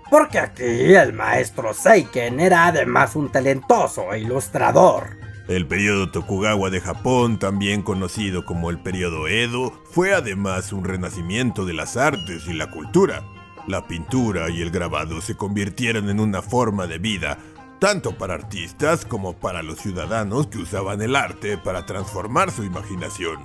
Porque 0.10 0.40
aquí 0.40 0.64
el 0.64 1.14
maestro 1.14 1.74
Seiken 1.74 2.40
era 2.40 2.68
además 2.68 3.16
un 3.16 3.32
talentoso 3.32 4.16
ilustrador. 4.16 5.18
El 5.48 5.66
periodo 5.66 6.12
Tokugawa 6.12 6.70
de 6.70 6.82
Japón, 6.82 7.40
también 7.40 7.82
conocido 7.82 8.46
como 8.46 8.70
el 8.70 8.80
periodo 8.80 9.28
Edo, 9.28 9.72
fue 9.92 10.14
además 10.14 10.74
un 10.74 10.84
renacimiento 10.84 11.66
de 11.66 11.74
las 11.74 11.98
artes 11.98 12.48
y 12.48 12.54
la 12.54 12.70
cultura. 12.70 13.24
La 13.68 13.88
pintura 13.88 14.50
y 14.50 14.62
el 14.62 14.72
grabado 14.72 15.22
se 15.22 15.36
convirtieron 15.36 16.10
en 16.10 16.20
una 16.20 16.42
forma 16.42 16.88
de 16.88 16.98
vida, 16.98 17.38
tanto 17.80 18.18
para 18.18 18.36
artistas 18.36 19.06
como 19.06 19.34
para 19.34 19.64
los 19.64 19.80
ciudadanos 19.80 20.48
que 20.48 20.60
usaban 20.60 21.02
el 21.02 21.16
arte 21.16 21.58
para 21.58 21.86
transformar 21.86 22.52
su 22.52 22.64
imaginación. 22.64 23.40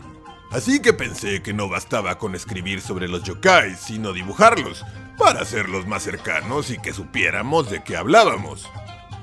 Así 0.50 0.80
que 0.80 0.92
pensé 0.92 1.42
que 1.42 1.52
no 1.52 1.68
bastaba 1.68 2.18
con 2.18 2.34
escribir 2.34 2.80
sobre 2.80 3.08
los 3.08 3.22
yokais, 3.22 3.78
sino 3.78 4.12
dibujarlos, 4.12 4.84
para 5.18 5.42
hacerlos 5.42 5.86
más 5.86 6.02
cercanos 6.02 6.70
y 6.70 6.78
que 6.78 6.92
supiéramos 6.92 7.70
de 7.70 7.82
qué 7.82 7.96
hablábamos. 7.96 8.70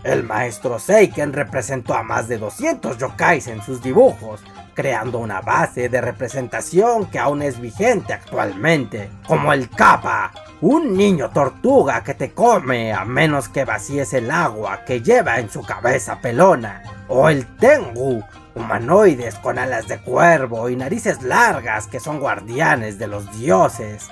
El 0.04 0.24
maestro 0.24 0.80
Seiken 0.80 1.32
representó 1.32 1.94
a 1.94 2.02
más 2.02 2.28
de 2.28 2.40
200 2.40 2.98
yokais 2.98 3.48
en 3.48 3.62
sus 3.62 3.84
dibujos, 3.84 4.42
creando 4.74 5.20
una 5.20 5.42
base 5.42 5.90
de 5.90 6.02
representación 6.02 7.06
que 7.06 7.20
aún 7.20 7.44
es 7.44 7.62
vigente 7.62 8.14
actualmente, 8.14 9.12
como 9.28 9.54
el 9.54 9.70
Kappa, 9.70 10.32
un 10.62 10.98
niño 10.98 11.30
tortuga 11.30 12.04
que 12.04 12.16
te 12.16 12.32
come 12.34 12.94
a 12.94 13.06
menos 13.06 13.48
que 13.48 13.64
vacíes 13.64 14.14
el 14.14 14.32
agua 14.32 14.84
que 14.86 15.02
lleva 15.02 15.40
en 15.40 15.52
su 15.52 15.62
cabeza 15.62 16.20
pelona, 16.20 16.82
o 17.08 17.30
el 17.30 17.46
Tengu, 17.58 18.24
humanoides 18.56 19.36
con 19.36 19.60
alas 19.60 19.88
de 19.88 20.00
cuervo 20.00 20.70
y 20.70 20.76
narices 20.76 21.22
largas 21.22 21.86
que 21.86 22.00
son 22.00 22.20
guardianes 22.20 22.98
de 22.98 23.08
los 23.08 23.32
dioses, 23.38 24.10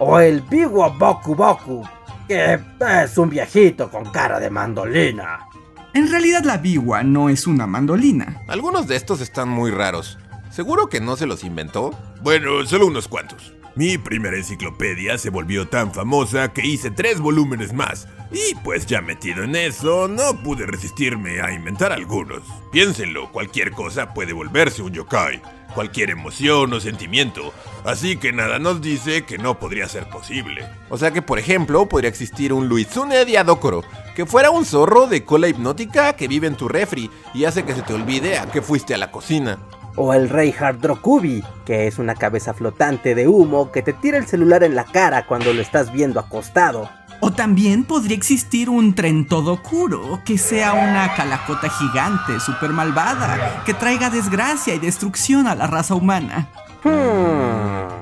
o 0.00 0.18
el 0.18 0.40
Biwa 0.40 0.88
Boku 0.88 1.34
Boku, 1.34 1.86
que 2.26 2.58
es 3.04 3.18
un 3.18 3.30
viejito 3.30 3.90
con 3.90 4.04
cara 4.10 4.40
de 4.40 4.50
mandolina. 4.50 5.46
En 5.92 6.10
realidad 6.10 6.42
la 6.44 6.56
biwa 6.56 7.02
no 7.02 7.28
es 7.28 7.46
una 7.46 7.66
mandolina. 7.66 8.42
Algunos 8.48 8.86
de 8.86 8.96
estos 8.96 9.20
están 9.20 9.48
muy 9.48 9.70
raros. 9.70 10.18
¿Seguro 10.50 10.88
que 10.88 11.00
no 11.00 11.16
se 11.16 11.26
los 11.26 11.44
inventó? 11.44 11.90
Bueno, 12.22 12.64
solo 12.64 12.86
unos 12.86 13.08
cuantos. 13.08 13.52
Mi 13.76 13.98
primera 13.98 14.36
enciclopedia 14.36 15.18
se 15.18 15.30
volvió 15.30 15.68
tan 15.68 15.92
famosa 15.92 16.52
que 16.52 16.66
hice 16.66 16.90
tres 16.90 17.20
volúmenes 17.20 17.72
más. 17.72 18.08
Y 18.32 18.54
pues 18.64 18.86
ya 18.86 19.00
metido 19.02 19.44
en 19.44 19.54
eso, 19.54 20.08
no 20.08 20.42
pude 20.42 20.66
resistirme 20.66 21.40
a 21.40 21.52
inventar 21.52 21.92
algunos. 21.92 22.42
Piénsenlo, 22.72 23.30
cualquier 23.32 23.72
cosa 23.72 24.14
puede 24.14 24.32
volverse 24.32 24.82
un 24.82 24.92
yokai. 24.92 25.42
Cualquier 25.74 26.10
emoción 26.10 26.72
o 26.72 26.80
sentimiento. 26.80 27.52
Así 27.84 28.16
que 28.16 28.32
nada 28.32 28.58
nos 28.58 28.80
dice 28.80 29.24
que 29.24 29.38
no 29.38 29.58
podría 29.58 29.88
ser 29.88 30.08
posible. 30.08 30.66
O 30.88 30.98
sea 30.98 31.10
que, 31.12 31.22
por 31.22 31.38
ejemplo, 31.38 31.86
podría 31.88 32.10
existir 32.10 32.52
un 32.52 32.68
Luizune 32.68 33.24
Diadokoro, 33.24 33.82
que 34.14 34.26
fuera 34.26 34.50
un 34.50 34.64
zorro 34.64 35.06
de 35.06 35.24
cola 35.24 35.48
hipnótica 35.48 36.12
que 36.14 36.28
vive 36.28 36.46
en 36.46 36.56
tu 36.56 36.68
refri 36.68 37.10
y 37.32 37.44
hace 37.44 37.64
que 37.64 37.74
se 37.74 37.82
te 37.82 37.94
olvide 37.94 38.38
a 38.38 38.46
que 38.46 38.62
fuiste 38.62 38.94
a 38.94 38.98
la 38.98 39.10
cocina. 39.10 39.58
O 39.96 40.14
el 40.14 40.28
rey 40.28 40.52
Hardrokubi, 40.52 41.42
que 41.64 41.86
es 41.86 41.98
una 41.98 42.14
cabeza 42.14 42.54
flotante 42.54 43.14
de 43.14 43.28
humo 43.28 43.72
que 43.72 43.82
te 43.82 43.92
tira 43.92 44.18
el 44.18 44.26
celular 44.26 44.62
en 44.62 44.74
la 44.74 44.84
cara 44.84 45.26
cuando 45.26 45.52
lo 45.52 45.60
estás 45.60 45.92
viendo 45.92 46.20
acostado. 46.20 46.88
O 47.20 47.32
también 47.32 47.84
podría 47.84 48.16
existir 48.16 48.70
un 48.70 48.94
Trentodokuro, 48.94 50.22
que 50.24 50.38
sea 50.38 50.72
una 50.72 51.14
calacota 51.14 51.68
gigante, 51.68 52.40
super 52.40 52.70
malvada, 52.70 53.62
que 53.64 53.74
traiga 53.74 54.08
desgracia 54.08 54.74
y 54.74 54.78
destrucción 54.78 55.46
a 55.46 55.54
la 55.54 55.66
raza 55.66 55.94
humana. 55.94 56.48
Hmm. 56.82 58.00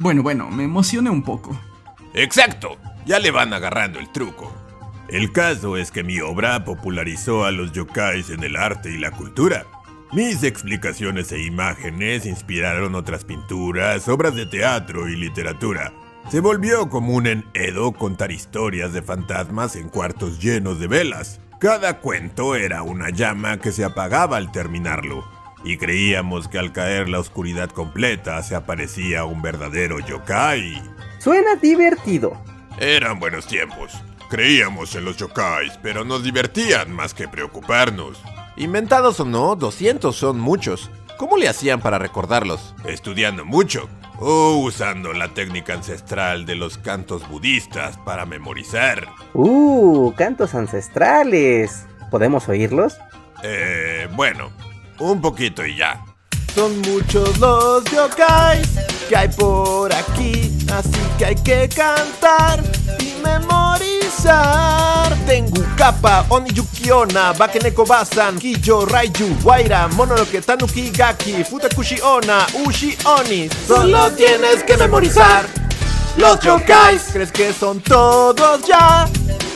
Bueno, 0.00 0.22
bueno, 0.22 0.50
me 0.50 0.64
emocioné 0.64 1.08
un 1.08 1.22
poco. 1.22 1.58
Exacto, 2.14 2.76
ya 3.06 3.20
le 3.20 3.30
van 3.30 3.52
agarrando 3.52 4.00
el 4.00 4.10
truco. 4.10 4.52
El 5.08 5.32
caso 5.32 5.76
es 5.76 5.90
que 5.90 6.02
mi 6.02 6.20
obra 6.20 6.64
popularizó 6.64 7.44
a 7.44 7.52
los 7.52 7.72
yokais 7.72 8.28
en 8.30 8.42
el 8.42 8.56
arte 8.56 8.90
y 8.90 8.98
la 8.98 9.12
cultura. 9.12 9.64
Mis 10.12 10.42
explicaciones 10.42 11.30
e 11.32 11.42
imágenes 11.42 12.26
inspiraron 12.26 12.94
otras 12.94 13.24
pinturas, 13.24 14.08
obras 14.08 14.34
de 14.34 14.46
teatro 14.46 15.08
y 15.08 15.16
literatura. 15.16 15.92
Se 16.30 16.40
volvió 16.40 16.90
común 16.90 17.26
en 17.26 17.46
Edo 17.54 17.92
contar 17.92 18.30
historias 18.32 18.92
de 18.92 19.00
fantasmas 19.00 19.76
en 19.76 19.88
cuartos 19.88 20.38
llenos 20.38 20.78
de 20.78 20.86
velas. 20.86 21.40
Cada 21.58 22.00
cuento 22.00 22.54
era 22.54 22.82
una 22.82 23.08
llama 23.08 23.58
que 23.58 23.72
se 23.72 23.82
apagaba 23.82 24.36
al 24.36 24.52
terminarlo, 24.52 25.24
y 25.64 25.78
creíamos 25.78 26.46
que 26.46 26.58
al 26.58 26.70
caer 26.70 27.08
la 27.08 27.18
oscuridad 27.18 27.70
completa 27.70 28.42
se 28.42 28.54
aparecía 28.54 29.24
un 29.24 29.40
verdadero 29.40 30.00
yokai. 30.00 30.82
Suena 31.18 31.56
divertido. 31.56 32.36
Eran 32.78 33.18
buenos 33.18 33.46
tiempos. 33.46 33.94
Creíamos 34.28 34.94
en 34.96 35.06
los 35.06 35.16
yokais, 35.16 35.78
pero 35.82 36.04
nos 36.04 36.22
divertían 36.22 36.92
más 36.92 37.14
que 37.14 37.26
preocuparnos. 37.26 38.20
Inventados 38.58 39.18
o 39.20 39.24
no, 39.24 39.56
200 39.56 40.14
son 40.14 40.38
muchos. 40.38 40.90
¿Cómo 41.18 41.36
le 41.36 41.48
hacían 41.48 41.80
para 41.80 41.98
recordarlos? 41.98 42.76
Estudiando 42.84 43.44
mucho 43.44 43.88
o 44.20 44.56
usando 44.62 45.12
la 45.12 45.34
técnica 45.34 45.74
ancestral 45.74 46.46
de 46.46 46.54
los 46.54 46.78
cantos 46.78 47.28
budistas 47.28 47.98
para 47.98 48.24
memorizar. 48.24 49.08
Uh, 49.34 50.12
cantos 50.16 50.54
ancestrales. 50.54 51.86
¿Podemos 52.12 52.48
oírlos? 52.48 52.98
Eh, 53.42 54.08
bueno, 54.14 54.50
un 55.00 55.20
poquito 55.20 55.66
y 55.66 55.76
ya. 55.76 56.04
Son 56.54 56.80
muchos 56.80 57.38
los 57.38 57.84
yokais 57.84 58.68
que 59.08 59.16
hay 59.16 59.28
por 59.28 59.92
aquí, 59.92 60.52
así 60.72 61.00
que 61.18 61.26
hay 61.26 61.34
que 61.36 61.68
cantar 61.68 62.62
y 63.00 63.14
memorizar. 63.22 65.16
Tengu, 65.26 65.62
Kappa, 65.76 66.24
Oni 66.30 66.50
Yukiona, 66.50 67.32
Bakeneko 67.32 67.84
Basan, 67.84 68.38
Kijo, 68.38 68.84
Raiju, 68.86 69.36
Waira, 69.44 69.88
Mononoke, 69.88 70.40
Tanuki, 70.40 70.90
Gaki, 70.90 71.44
Futakushi 71.44 72.00
Ona, 72.02 72.46
Ushi 72.64 72.96
Oni. 73.04 73.48
Solo 73.66 74.10
tienes 74.12 74.64
que 74.64 74.76
memorizar 74.76 75.46
los 76.16 76.40
yokais. 76.40 77.02
¿Crees 77.12 77.30
que 77.30 77.52
son 77.52 77.80
todos 77.80 78.66
ya? 78.66 79.06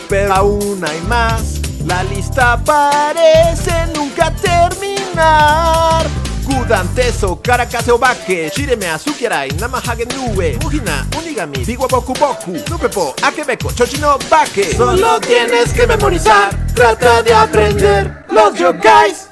Pero 0.09 0.35
aún 0.35 0.85
hay 0.87 1.01
más. 1.09 1.61
La 1.87 2.05
lista 2.05 2.63
parece 2.65 3.87
nunca 3.95 4.31
terminar. 4.37 6.07
Kudanteso, 6.45 7.37
Karakase 7.43 7.91
Obake, 7.93 8.51
Shireme 8.51 8.87
Azukiarai, 8.89 9.51
Namahage 9.59 10.07
Nube, 10.07 10.59
Ujina, 10.65 11.07
Unigami, 11.19 11.65
Biwa 11.65 11.89
Boku 11.89 12.13
Boku, 12.15 12.53
Nupepo, 12.71 13.15
Akebeko, 13.23 13.73
Chochino 13.73 14.19
Bake. 14.31 14.75
Solo 14.77 15.21
tienes 15.21 15.73
que 15.73 15.87
memorizar, 15.87 16.51
trata 16.75 17.23
de 17.23 17.33
aprender 17.35 18.25
los 18.31 18.59
yokais. 18.59 19.29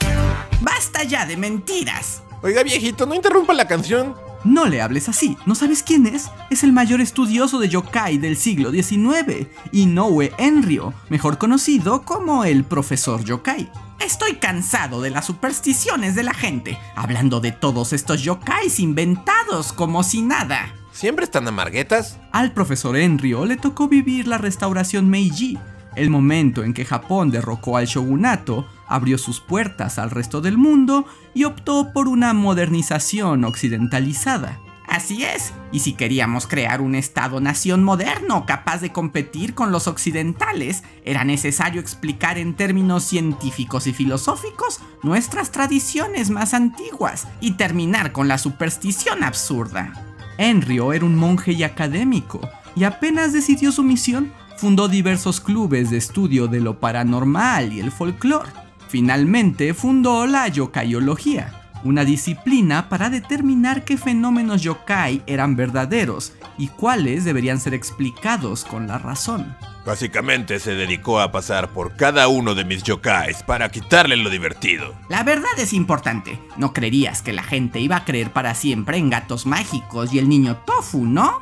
¡Basta 0.61 1.03
ya 1.05 1.25
de 1.27 1.37
mentiras! 1.37 2.23
Oiga 2.43 2.63
viejito, 2.63 3.07
no 3.07 3.15
interrumpa 3.15 3.53
la 3.55 3.67
canción. 3.67 4.15
No 4.45 4.67
le 4.67 4.81
hables 4.81 5.09
así, 5.11 5.37
¿no 5.45 5.55
sabes 5.55 5.83
quién 5.83 6.07
es? 6.07 6.31
Es 6.49 6.65
el 6.65 6.73
mayor 6.73 7.03
estudioso 7.03 7.59
de 7.59 7.69
yokai 7.69 8.17
del 8.17 8.39
siglo 8.39 8.71
XIX, 8.71 9.49
Inoue 9.73 10.33
Enryo, 10.39 10.95
mejor 11.11 11.37
conocido 11.37 12.03
como 12.03 12.45
el 12.45 12.65
profesor 12.65 13.23
yokai. 13.23 13.71
Estoy 14.01 14.37
cansado 14.37 15.03
de 15.03 15.11
las 15.11 15.27
supersticiones 15.27 16.15
de 16.15 16.23
la 16.23 16.33
gente, 16.33 16.79
hablando 16.97 17.41
de 17.41 17.53
todos 17.53 17.93
estos 17.93 18.23
yokais 18.23 18.81
inventados 18.81 19.75
como 19.75 20.03
si 20.03 20.23
nada. 20.23 20.75
¿Siempre 20.91 21.27
están 21.27 21.47
amarguetas? 21.47 22.19
Al 22.33 22.53
profesor 22.53 22.97
Enryo 22.97 23.45
le 23.45 23.59
tocó 23.59 23.89
vivir 23.89 24.27
la 24.27 24.39
restauración 24.39 25.11
Meiji, 25.11 25.59
el 25.97 26.09
momento 26.09 26.65
en 26.65 26.73
que 26.73 26.87
Japón 26.87 27.31
derrocó 27.31 27.77
al 27.77 27.87
shogunato, 27.87 28.67
abrió 28.91 29.17
sus 29.17 29.41
puertas 29.41 29.99
al 29.99 30.11
resto 30.11 30.43
del 30.43 30.59
mundo 30.59 31.07
y 31.33 31.45
optó 31.45 31.93
por 31.95 32.09
una 32.09 32.35
modernización 32.35 33.45
occidentalizada. 33.45 34.61
Así 34.91 35.23
es, 35.23 35.55
y 35.71 35.79
si 35.79 35.93
queríamos 35.93 36.49
crear 36.49 36.81
un 36.81 36.97
Estado-nación 36.97 37.85
moderno 37.85 38.45
capaz 38.45 38.81
de 38.81 38.91
competir 38.91 39.55
con 39.55 39.71
los 39.71 39.87
occidentales, 39.87 40.83
era 41.05 41.23
necesario 41.23 41.81
explicar 41.81 42.39
en 42.39 42.55
términos 42.55 43.05
científicos 43.05 43.87
y 43.87 43.93
filosóficos 43.93 44.81
nuestras 45.05 45.53
tradiciones 45.53 46.31
más 46.31 46.55
antiguas 46.55 47.29
y 47.41 47.53
terminar 47.53 48.11
con 48.11 48.27
la 48.27 48.37
superstición 48.37 49.23
absurda. 49.23 49.93
Enryo 50.39 50.93
era 50.93 51.05
un 51.05 51.15
monje 51.15 51.53
y 51.53 51.63
académico, 51.63 52.41
y 52.75 52.83
apenas 52.83 53.33
decidió 53.33 53.71
su 53.71 53.85
misión, 53.85 54.33
fundó 54.57 54.89
diversos 54.89 55.41
clubes 55.41 55.91
de 55.91 55.99
estudio 55.99 56.49
de 56.49 56.61
lo 56.61 56.81
paranormal 56.81 57.73
y 57.73 57.79
el 57.79 57.93
folclore. 57.93 58.51
Finalmente 58.91 59.73
fundó 59.73 60.27
la 60.27 60.49
yokaiología, 60.49 61.71
una 61.85 62.05
disciplina 62.05 62.89
para 62.89 63.09
determinar 63.09 63.85
qué 63.85 63.97
fenómenos 63.97 64.63
yokai 64.63 65.23
eran 65.29 65.55
verdaderos 65.55 66.33
y 66.59 66.67
cuáles 66.67 67.25
deberían 67.25 67.61
ser 67.61 67.73
explicados 67.73 68.65
con 68.65 68.89
la 68.89 68.99
razón. 68.99 69.55
Básicamente 69.87 70.59
se 70.59 70.75
dedicó 70.75 71.21
a 71.21 71.31
pasar 71.31 71.69
por 71.69 71.95
cada 71.95 72.27
uno 72.27 72.57
de 72.57 72.65
mis 72.65 72.83
yokais 72.83 73.45
para 73.45 73.69
quitarle 73.71 74.17
lo 74.17 74.29
divertido. 74.29 74.93
La 75.09 75.23
verdad 75.23 75.51
es 75.59 75.73
importante. 75.73 76.41
No 76.57 76.73
creerías 76.73 77.23
que 77.23 77.33
la 77.33 77.45
gente 77.45 77.79
iba 77.79 77.95
a 77.95 78.05
creer 78.05 78.33
para 78.33 78.57
siempre 78.57 78.99
en 78.99 79.09
gatos 79.09 79.47
mágicos 79.47 80.13
y 80.13 80.19
el 80.19 80.29
niño 80.29 80.57
tofu, 80.67 81.07
¿no? 81.07 81.39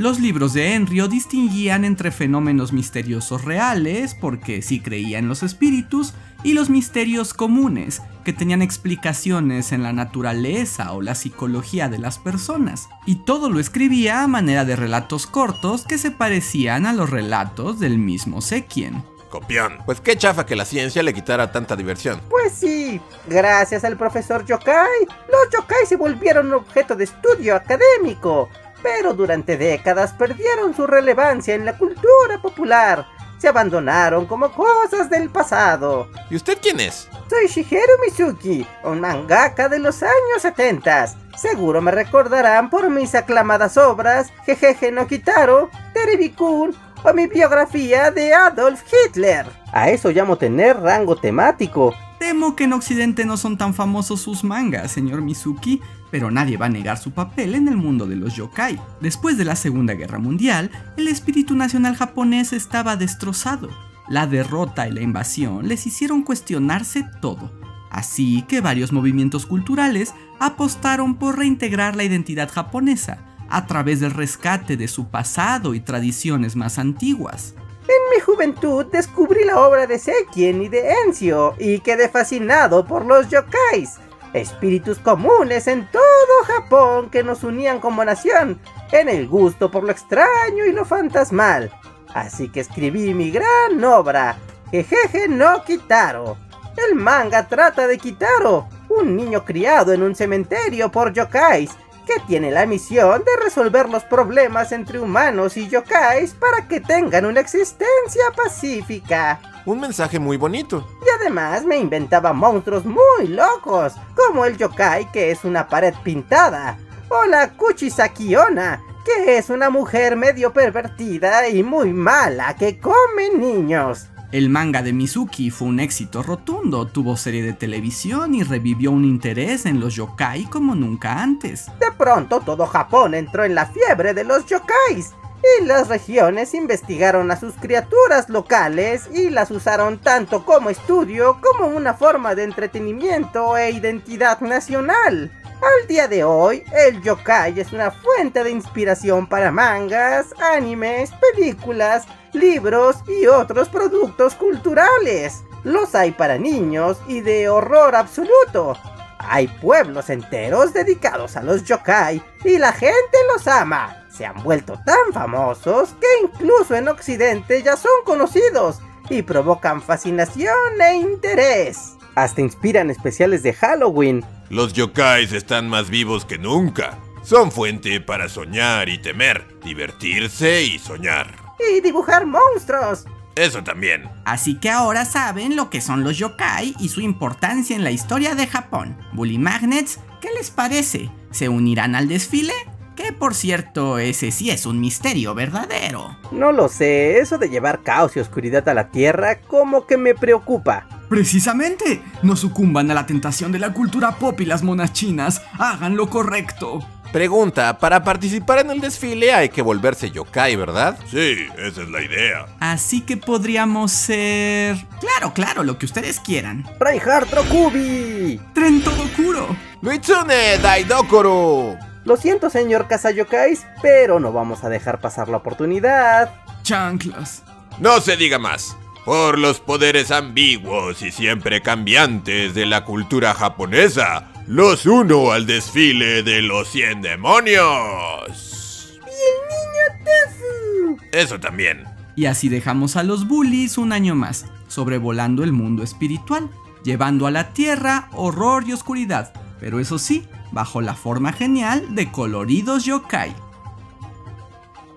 Los 0.00 0.18
libros 0.18 0.54
de 0.54 0.72
Enryo 0.72 1.08
distinguían 1.08 1.84
entre 1.84 2.10
fenómenos 2.10 2.72
misteriosos 2.72 3.44
reales, 3.44 4.14
porque 4.14 4.62
sí 4.62 4.80
creía 4.80 5.18
en 5.18 5.28
los 5.28 5.42
espíritus, 5.42 6.14
y 6.42 6.54
los 6.54 6.70
misterios 6.70 7.34
comunes, 7.34 8.00
que 8.24 8.32
tenían 8.32 8.62
explicaciones 8.62 9.72
en 9.72 9.82
la 9.82 9.92
naturaleza 9.92 10.92
o 10.92 11.02
la 11.02 11.14
psicología 11.14 11.90
de 11.90 11.98
las 11.98 12.18
personas. 12.18 12.88
Y 13.04 13.16
todo 13.26 13.50
lo 13.50 13.60
escribía 13.60 14.22
a 14.22 14.26
manera 14.26 14.64
de 14.64 14.74
relatos 14.74 15.26
cortos 15.26 15.84
que 15.84 15.98
se 15.98 16.10
parecían 16.10 16.86
a 16.86 16.94
los 16.94 17.10
relatos 17.10 17.78
del 17.78 17.98
mismo 17.98 18.40
Sekien. 18.40 19.04
Copión. 19.28 19.80
Pues 19.84 20.00
qué 20.00 20.16
chafa 20.16 20.46
que 20.46 20.56
la 20.56 20.64
ciencia 20.64 21.02
le 21.02 21.12
quitara 21.12 21.52
tanta 21.52 21.76
diversión. 21.76 22.22
Pues 22.30 22.54
sí, 22.54 22.98
gracias 23.28 23.84
al 23.84 23.98
profesor 23.98 24.46
Yokai, 24.46 25.06
los 25.30 25.52
yokai 25.52 25.84
se 25.86 25.96
volvieron 25.96 26.46
un 26.46 26.54
objeto 26.54 26.96
de 26.96 27.04
estudio 27.04 27.54
académico 27.54 28.48
pero 28.82 29.14
durante 29.14 29.56
décadas 29.56 30.12
perdieron 30.12 30.74
su 30.74 30.86
relevancia 30.86 31.54
en 31.54 31.64
la 31.64 31.76
cultura 31.76 32.40
popular. 32.40 33.06
Se 33.38 33.48
abandonaron 33.48 34.26
como 34.26 34.52
cosas 34.52 35.08
del 35.08 35.30
pasado. 35.30 36.08
¿Y 36.28 36.36
usted 36.36 36.58
quién 36.60 36.78
es? 36.80 37.08
Soy 37.28 37.46
Shigeru 37.46 37.92
Mizuki, 38.04 38.66
un 38.84 39.00
mangaka 39.00 39.68
de 39.68 39.78
los 39.78 40.02
años 40.02 40.42
70. 40.42 41.14
Seguro 41.36 41.80
me 41.80 41.90
recordarán 41.90 42.68
por 42.68 42.90
mis 42.90 43.14
aclamadas 43.14 43.78
obras 43.78 44.30
Jejeje 44.44 44.92
no 44.92 45.06
Kitaro, 45.06 45.70
Terebi-kun 45.94 46.76
o 47.02 47.12
mi 47.14 47.26
biografía 47.26 48.10
de 48.10 48.34
Adolf 48.34 48.82
Hitler. 48.92 49.46
A 49.72 49.88
eso 49.88 50.10
llamo 50.10 50.36
tener 50.36 50.78
rango 50.78 51.16
temático. 51.16 51.94
Temo 52.20 52.54
que 52.54 52.64
en 52.64 52.74
Occidente 52.74 53.24
no 53.24 53.38
son 53.38 53.56
tan 53.56 53.72
famosos 53.72 54.20
sus 54.20 54.44
mangas, 54.44 54.92
señor 54.92 55.22
Mizuki, 55.22 55.80
pero 56.10 56.30
nadie 56.30 56.58
va 56.58 56.66
a 56.66 56.68
negar 56.68 56.98
su 56.98 57.12
papel 57.12 57.54
en 57.54 57.66
el 57.66 57.78
mundo 57.78 58.06
de 58.06 58.14
los 58.14 58.36
yokai. 58.36 58.78
Después 59.00 59.38
de 59.38 59.46
la 59.46 59.56
Segunda 59.56 59.94
Guerra 59.94 60.18
Mundial, 60.18 60.70
el 60.98 61.08
espíritu 61.08 61.56
nacional 61.56 61.96
japonés 61.96 62.52
estaba 62.52 62.98
destrozado. 62.98 63.70
La 64.06 64.26
derrota 64.26 64.86
y 64.86 64.92
la 64.92 65.00
invasión 65.00 65.66
les 65.66 65.86
hicieron 65.86 66.22
cuestionarse 66.22 67.06
todo. 67.22 67.58
Así 67.90 68.42
que 68.42 68.60
varios 68.60 68.92
movimientos 68.92 69.46
culturales 69.46 70.12
apostaron 70.38 71.14
por 71.14 71.38
reintegrar 71.38 71.96
la 71.96 72.04
identidad 72.04 72.50
japonesa 72.50 73.24
a 73.48 73.64
través 73.64 73.98
del 73.98 74.10
rescate 74.10 74.76
de 74.76 74.88
su 74.88 75.08
pasado 75.08 75.72
y 75.72 75.80
tradiciones 75.80 76.54
más 76.54 76.78
antiguas. 76.78 77.54
En 77.90 78.10
mi 78.14 78.20
juventud 78.20 78.86
descubrí 78.86 79.42
la 79.44 79.58
obra 79.58 79.84
de 79.88 79.98
Sekien 79.98 80.62
y 80.62 80.68
de 80.68 80.92
Enzio 81.04 81.56
y 81.58 81.80
quedé 81.80 82.08
fascinado 82.08 82.86
por 82.86 83.04
los 83.04 83.28
yokais, 83.28 83.98
espíritus 84.32 85.00
comunes 85.00 85.66
en 85.66 85.90
todo 85.90 86.44
Japón 86.46 87.10
que 87.10 87.24
nos 87.24 87.42
unían 87.42 87.80
como 87.80 88.04
nación 88.04 88.60
en 88.92 89.08
el 89.08 89.26
gusto 89.26 89.72
por 89.72 89.82
lo 89.82 89.90
extraño 89.90 90.66
y 90.66 90.72
lo 90.72 90.84
fantasmal. 90.84 91.72
Así 92.14 92.48
que 92.48 92.60
escribí 92.60 93.12
mi 93.12 93.32
gran 93.32 93.82
obra, 93.82 94.38
Jejeje 94.70 95.26
no 95.26 95.64
Kitaro. 95.64 96.36
El 96.76 96.94
manga 96.94 97.48
trata 97.48 97.88
de 97.88 97.98
Kitaro, 97.98 98.68
un 98.88 99.16
niño 99.16 99.44
criado 99.44 99.92
en 99.92 100.04
un 100.04 100.14
cementerio 100.14 100.92
por 100.92 101.12
yokais 101.12 101.70
que 102.10 102.20
tiene 102.26 102.50
la 102.50 102.66
misión 102.66 103.22
de 103.24 103.44
resolver 103.44 103.88
los 103.88 104.02
problemas 104.02 104.72
entre 104.72 104.98
humanos 104.98 105.56
y 105.56 105.68
yokais 105.68 106.34
para 106.34 106.66
que 106.66 106.80
tengan 106.80 107.24
una 107.24 107.38
existencia 107.38 108.24
pacífica. 108.34 109.38
Un 109.64 109.78
mensaje 109.78 110.18
muy 110.18 110.36
bonito. 110.36 110.84
Y 111.06 111.08
además 111.20 111.64
me 111.64 111.76
inventaba 111.76 112.32
monstruos 112.32 112.84
muy 112.84 113.28
locos, 113.28 113.92
como 114.16 114.44
el 114.44 114.56
yokai 114.56 115.12
que 115.12 115.30
es 115.30 115.44
una 115.44 115.68
pared 115.68 115.94
pintada, 116.02 116.78
o 117.08 117.26
la 117.26 117.50
Kuchisakiona, 117.52 118.82
que 119.04 119.38
es 119.38 119.48
una 119.48 119.70
mujer 119.70 120.16
medio 120.16 120.52
pervertida 120.52 121.48
y 121.48 121.62
muy 121.62 121.92
mala 121.92 122.56
que 122.56 122.80
come 122.80 123.30
niños. 123.36 124.08
El 124.32 124.48
manga 124.48 124.80
de 124.82 124.92
Mizuki 124.92 125.50
fue 125.50 125.66
un 125.66 125.80
éxito 125.80 126.22
rotundo, 126.22 126.86
tuvo 126.86 127.16
serie 127.16 127.42
de 127.42 127.52
televisión 127.52 128.32
y 128.36 128.44
revivió 128.44 128.92
un 128.92 129.04
interés 129.04 129.66
en 129.66 129.80
los 129.80 129.96
yokai 129.96 130.44
como 130.44 130.76
nunca 130.76 131.20
antes. 131.20 131.66
De 131.80 131.90
pronto 131.98 132.38
todo 132.38 132.66
Japón 132.66 133.14
entró 133.14 133.42
en 133.42 133.56
la 133.56 133.66
fiebre 133.66 134.14
de 134.14 134.22
los 134.22 134.46
yokais 134.46 135.14
y 135.42 135.64
las 135.64 135.88
regiones 135.88 136.54
investigaron 136.54 137.32
a 137.32 137.40
sus 137.40 137.54
criaturas 137.54 138.28
locales 138.28 139.08
y 139.12 139.30
las 139.30 139.50
usaron 139.50 139.98
tanto 139.98 140.44
como 140.44 140.70
estudio 140.70 141.40
como 141.42 141.66
una 141.66 141.94
forma 141.94 142.36
de 142.36 142.44
entretenimiento 142.44 143.56
e 143.56 143.72
identidad 143.72 144.40
nacional. 144.42 145.32
Al 145.62 145.86
día 145.86 146.08
de 146.08 146.24
hoy, 146.24 146.64
el 146.72 147.02
yokai 147.02 147.60
es 147.60 147.72
una 147.72 147.90
fuente 147.90 148.42
de 148.42 148.50
inspiración 148.50 149.28
para 149.28 149.50
mangas, 149.50 150.28
animes, 150.54 151.10
películas, 151.34 152.06
libros 152.32 152.96
y 153.06 153.26
otros 153.26 153.68
productos 153.68 154.34
culturales. 154.36 155.44
Los 155.62 155.94
hay 155.94 156.12
para 156.12 156.38
niños 156.38 156.96
y 157.06 157.20
de 157.20 157.50
horror 157.50 157.94
absoluto. 157.94 158.74
Hay 159.18 159.48
pueblos 159.48 160.08
enteros 160.08 160.72
dedicados 160.72 161.36
a 161.36 161.42
los 161.42 161.64
yokai 161.64 162.22
y 162.42 162.56
la 162.56 162.72
gente 162.72 163.18
los 163.30 163.46
ama. 163.46 164.06
Se 164.08 164.24
han 164.24 164.42
vuelto 164.42 164.80
tan 164.86 165.12
famosos 165.12 165.94
que 166.00 166.06
incluso 166.22 166.74
en 166.74 166.88
Occidente 166.88 167.62
ya 167.62 167.76
son 167.76 168.02
conocidos 168.06 168.78
y 169.10 169.20
provocan 169.20 169.82
fascinación 169.82 170.80
e 170.80 170.94
interés. 170.94 171.99
Hasta 172.20 172.42
inspiran 172.42 172.90
especiales 172.90 173.42
de 173.42 173.54
Halloween. 173.54 174.22
Los 174.50 174.74
yokais 174.74 175.32
están 175.32 175.70
más 175.70 175.88
vivos 175.88 176.26
que 176.26 176.36
nunca. 176.36 176.98
Son 177.22 177.50
fuente 177.50 177.98
para 177.98 178.28
soñar 178.28 178.90
y 178.90 178.98
temer, 178.98 179.46
divertirse 179.64 180.62
y 180.64 180.78
soñar. 180.78 181.34
Y 181.72 181.80
dibujar 181.80 182.26
monstruos. 182.26 183.06
Eso 183.36 183.64
también. 183.64 184.06
Así 184.26 184.56
que 184.56 184.68
ahora 184.68 185.06
saben 185.06 185.56
lo 185.56 185.70
que 185.70 185.80
son 185.80 186.04
los 186.04 186.18
yokai 186.18 186.74
y 186.78 186.90
su 186.90 187.00
importancia 187.00 187.74
en 187.74 187.84
la 187.84 187.90
historia 187.90 188.34
de 188.34 188.46
Japón. 188.46 188.98
Bully 189.14 189.38
Magnets, 189.38 189.98
¿qué 190.20 190.28
les 190.36 190.50
parece? 190.50 191.08
¿Se 191.30 191.48
unirán 191.48 191.94
al 191.94 192.06
desfile? 192.06 192.52
Que 192.96 193.12
por 193.12 193.34
cierto, 193.34 193.98
ese 193.98 194.30
sí 194.30 194.50
es 194.50 194.66
un 194.66 194.80
misterio 194.80 195.34
verdadero. 195.34 196.16
No 196.32 196.52
lo 196.52 196.68
sé, 196.68 197.18
eso 197.18 197.38
de 197.38 197.48
llevar 197.48 197.82
caos 197.82 198.16
y 198.16 198.20
oscuridad 198.20 198.68
a 198.68 198.74
la 198.74 198.88
Tierra 198.88 199.40
como 199.40 199.86
que 199.86 199.96
me 199.96 200.14
preocupa. 200.14 200.86
Precisamente, 201.08 202.02
no 202.22 202.36
sucumban 202.36 202.90
a 202.90 202.94
la 202.94 203.06
tentación 203.06 203.52
de 203.52 203.58
la 203.58 203.72
cultura 203.72 204.12
pop 204.12 204.40
y 204.40 204.44
las 204.44 204.62
monas 204.62 204.92
chinas, 204.92 205.42
hagan 205.58 205.96
lo 205.96 206.08
correcto. 206.08 206.80
Pregunta, 207.12 207.78
para 207.78 208.04
participar 208.04 208.60
en 208.60 208.70
el 208.70 208.80
desfile 208.80 209.32
hay 209.32 209.48
que 209.48 209.62
volverse 209.62 210.12
yokai, 210.12 210.54
¿verdad? 210.54 210.96
Sí, 211.10 211.48
esa 211.58 211.82
es 211.82 211.88
la 211.88 212.02
idea. 212.02 212.46
Así 212.60 213.00
que 213.00 213.16
podríamos 213.16 213.90
ser... 213.90 214.76
Claro, 215.00 215.34
claro, 215.34 215.64
lo 215.64 215.76
que 215.76 215.86
ustedes 215.86 216.20
quieran. 216.20 216.64
Reinhardt 216.78 217.32
Rokubi. 217.32 218.40
Tren 218.54 218.80
Todokuro. 218.80 219.56
Luitsune 219.82 220.58
Daidokoru. 220.62 221.89
Lo 222.04 222.16
siento, 222.16 222.50
señor 222.50 222.88
Kazayokais, 222.88 223.66
pero 223.82 224.20
no 224.20 224.32
vamos 224.32 224.64
a 224.64 224.68
dejar 224.68 225.00
pasar 225.00 225.28
la 225.28 225.36
oportunidad. 225.38 226.34
Chanclas. 226.62 227.42
No 227.78 228.00
se 228.00 228.16
diga 228.16 228.38
más. 228.38 228.76
Por 229.04 229.38
los 229.38 229.60
poderes 229.60 230.10
ambiguos 230.10 231.02
y 231.02 231.10
siempre 231.10 231.62
cambiantes 231.62 232.54
de 232.54 232.66
la 232.66 232.84
cultura 232.84 233.34
japonesa, 233.34 234.30
los 234.46 234.86
uno 234.86 235.32
al 235.32 235.46
desfile 235.46 236.22
de 236.22 236.42
los 236.42 236.68
100 236.68 237.02
demonios. 237.02 238.92
Y 238.94 239.06
el 239.06 239.38
niño 239.48 240.04
Tofu. 240.04 241.06
Eso 241.12 241.40
también. 241.40 241.84
Y 242.16 242.26
así 242.26 242.48
dejamos 242.48 242.96
a 242.96 243.02
los 243.02 243.26
bullies 243.26 243.78
un 243.78 243.92
año 243.92 244.14
más, 244.14 244.44
sobrevolando 244.68 245.44
el 245.44 245.52
mundo 245.52 245.82
espiritual, 245.82 246.50
llevando 246.84 247.26
a 247.26 247.30
la 247.30 247.52
tierra 247.52 248.08
horror 248.12 248.64
y 248.66 248.72
oscuridad, 248.72 249.32
pero 249.60 249.78
eso 249.78 249.98
sí, 249.98 250.26
bajo 250.50 250.80
la 250.80 250.94
forma 250.94 251.32
genial 251.32 251.94
de 251.94 252.10
coloridos 252.10 252.84
yokai. 252.84 253.34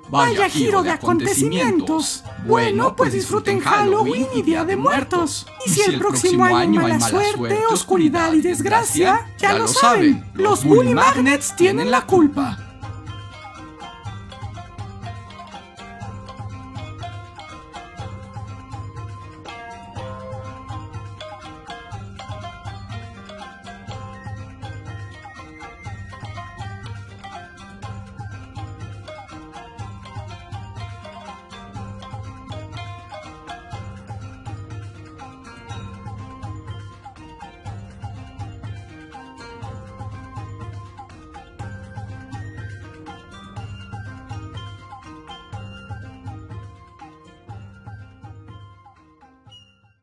Vaya 0.10 0.47
giro 0.47 0.84
de 0.84 0.91
acontecimientos. 0.91 2.23
Bueno, 2.45 2.95
pues 2.95 3.13
disfruten 3.13 3.60
Halloween 3.60 4.28
y 4.36 4.41
Día 4.43 4.63
de 4.63 4.76
Muertos. 4.76 5.47
Y 5.65 5.69
si 5.69 5.82
el 5.82 5.97
próximo 5.97 6.45
año 6.45 6.86
hay 6.86 6.93
mala 6.93 6.99
suerte, 6.99 7.60
oscuridad 7.69 8.34
y 8.34 8.41
desgracia, 8.41 9.34
ya 9.39 9.54
lo 9.54 9.67
saben, 9.67 10.23
los 10.36 10.63
Bully 10.63 10.93
Magnets 10.93 11.56
tienen 11.56 11.89
la 11.89 12.06
culpa. 12.06 12.72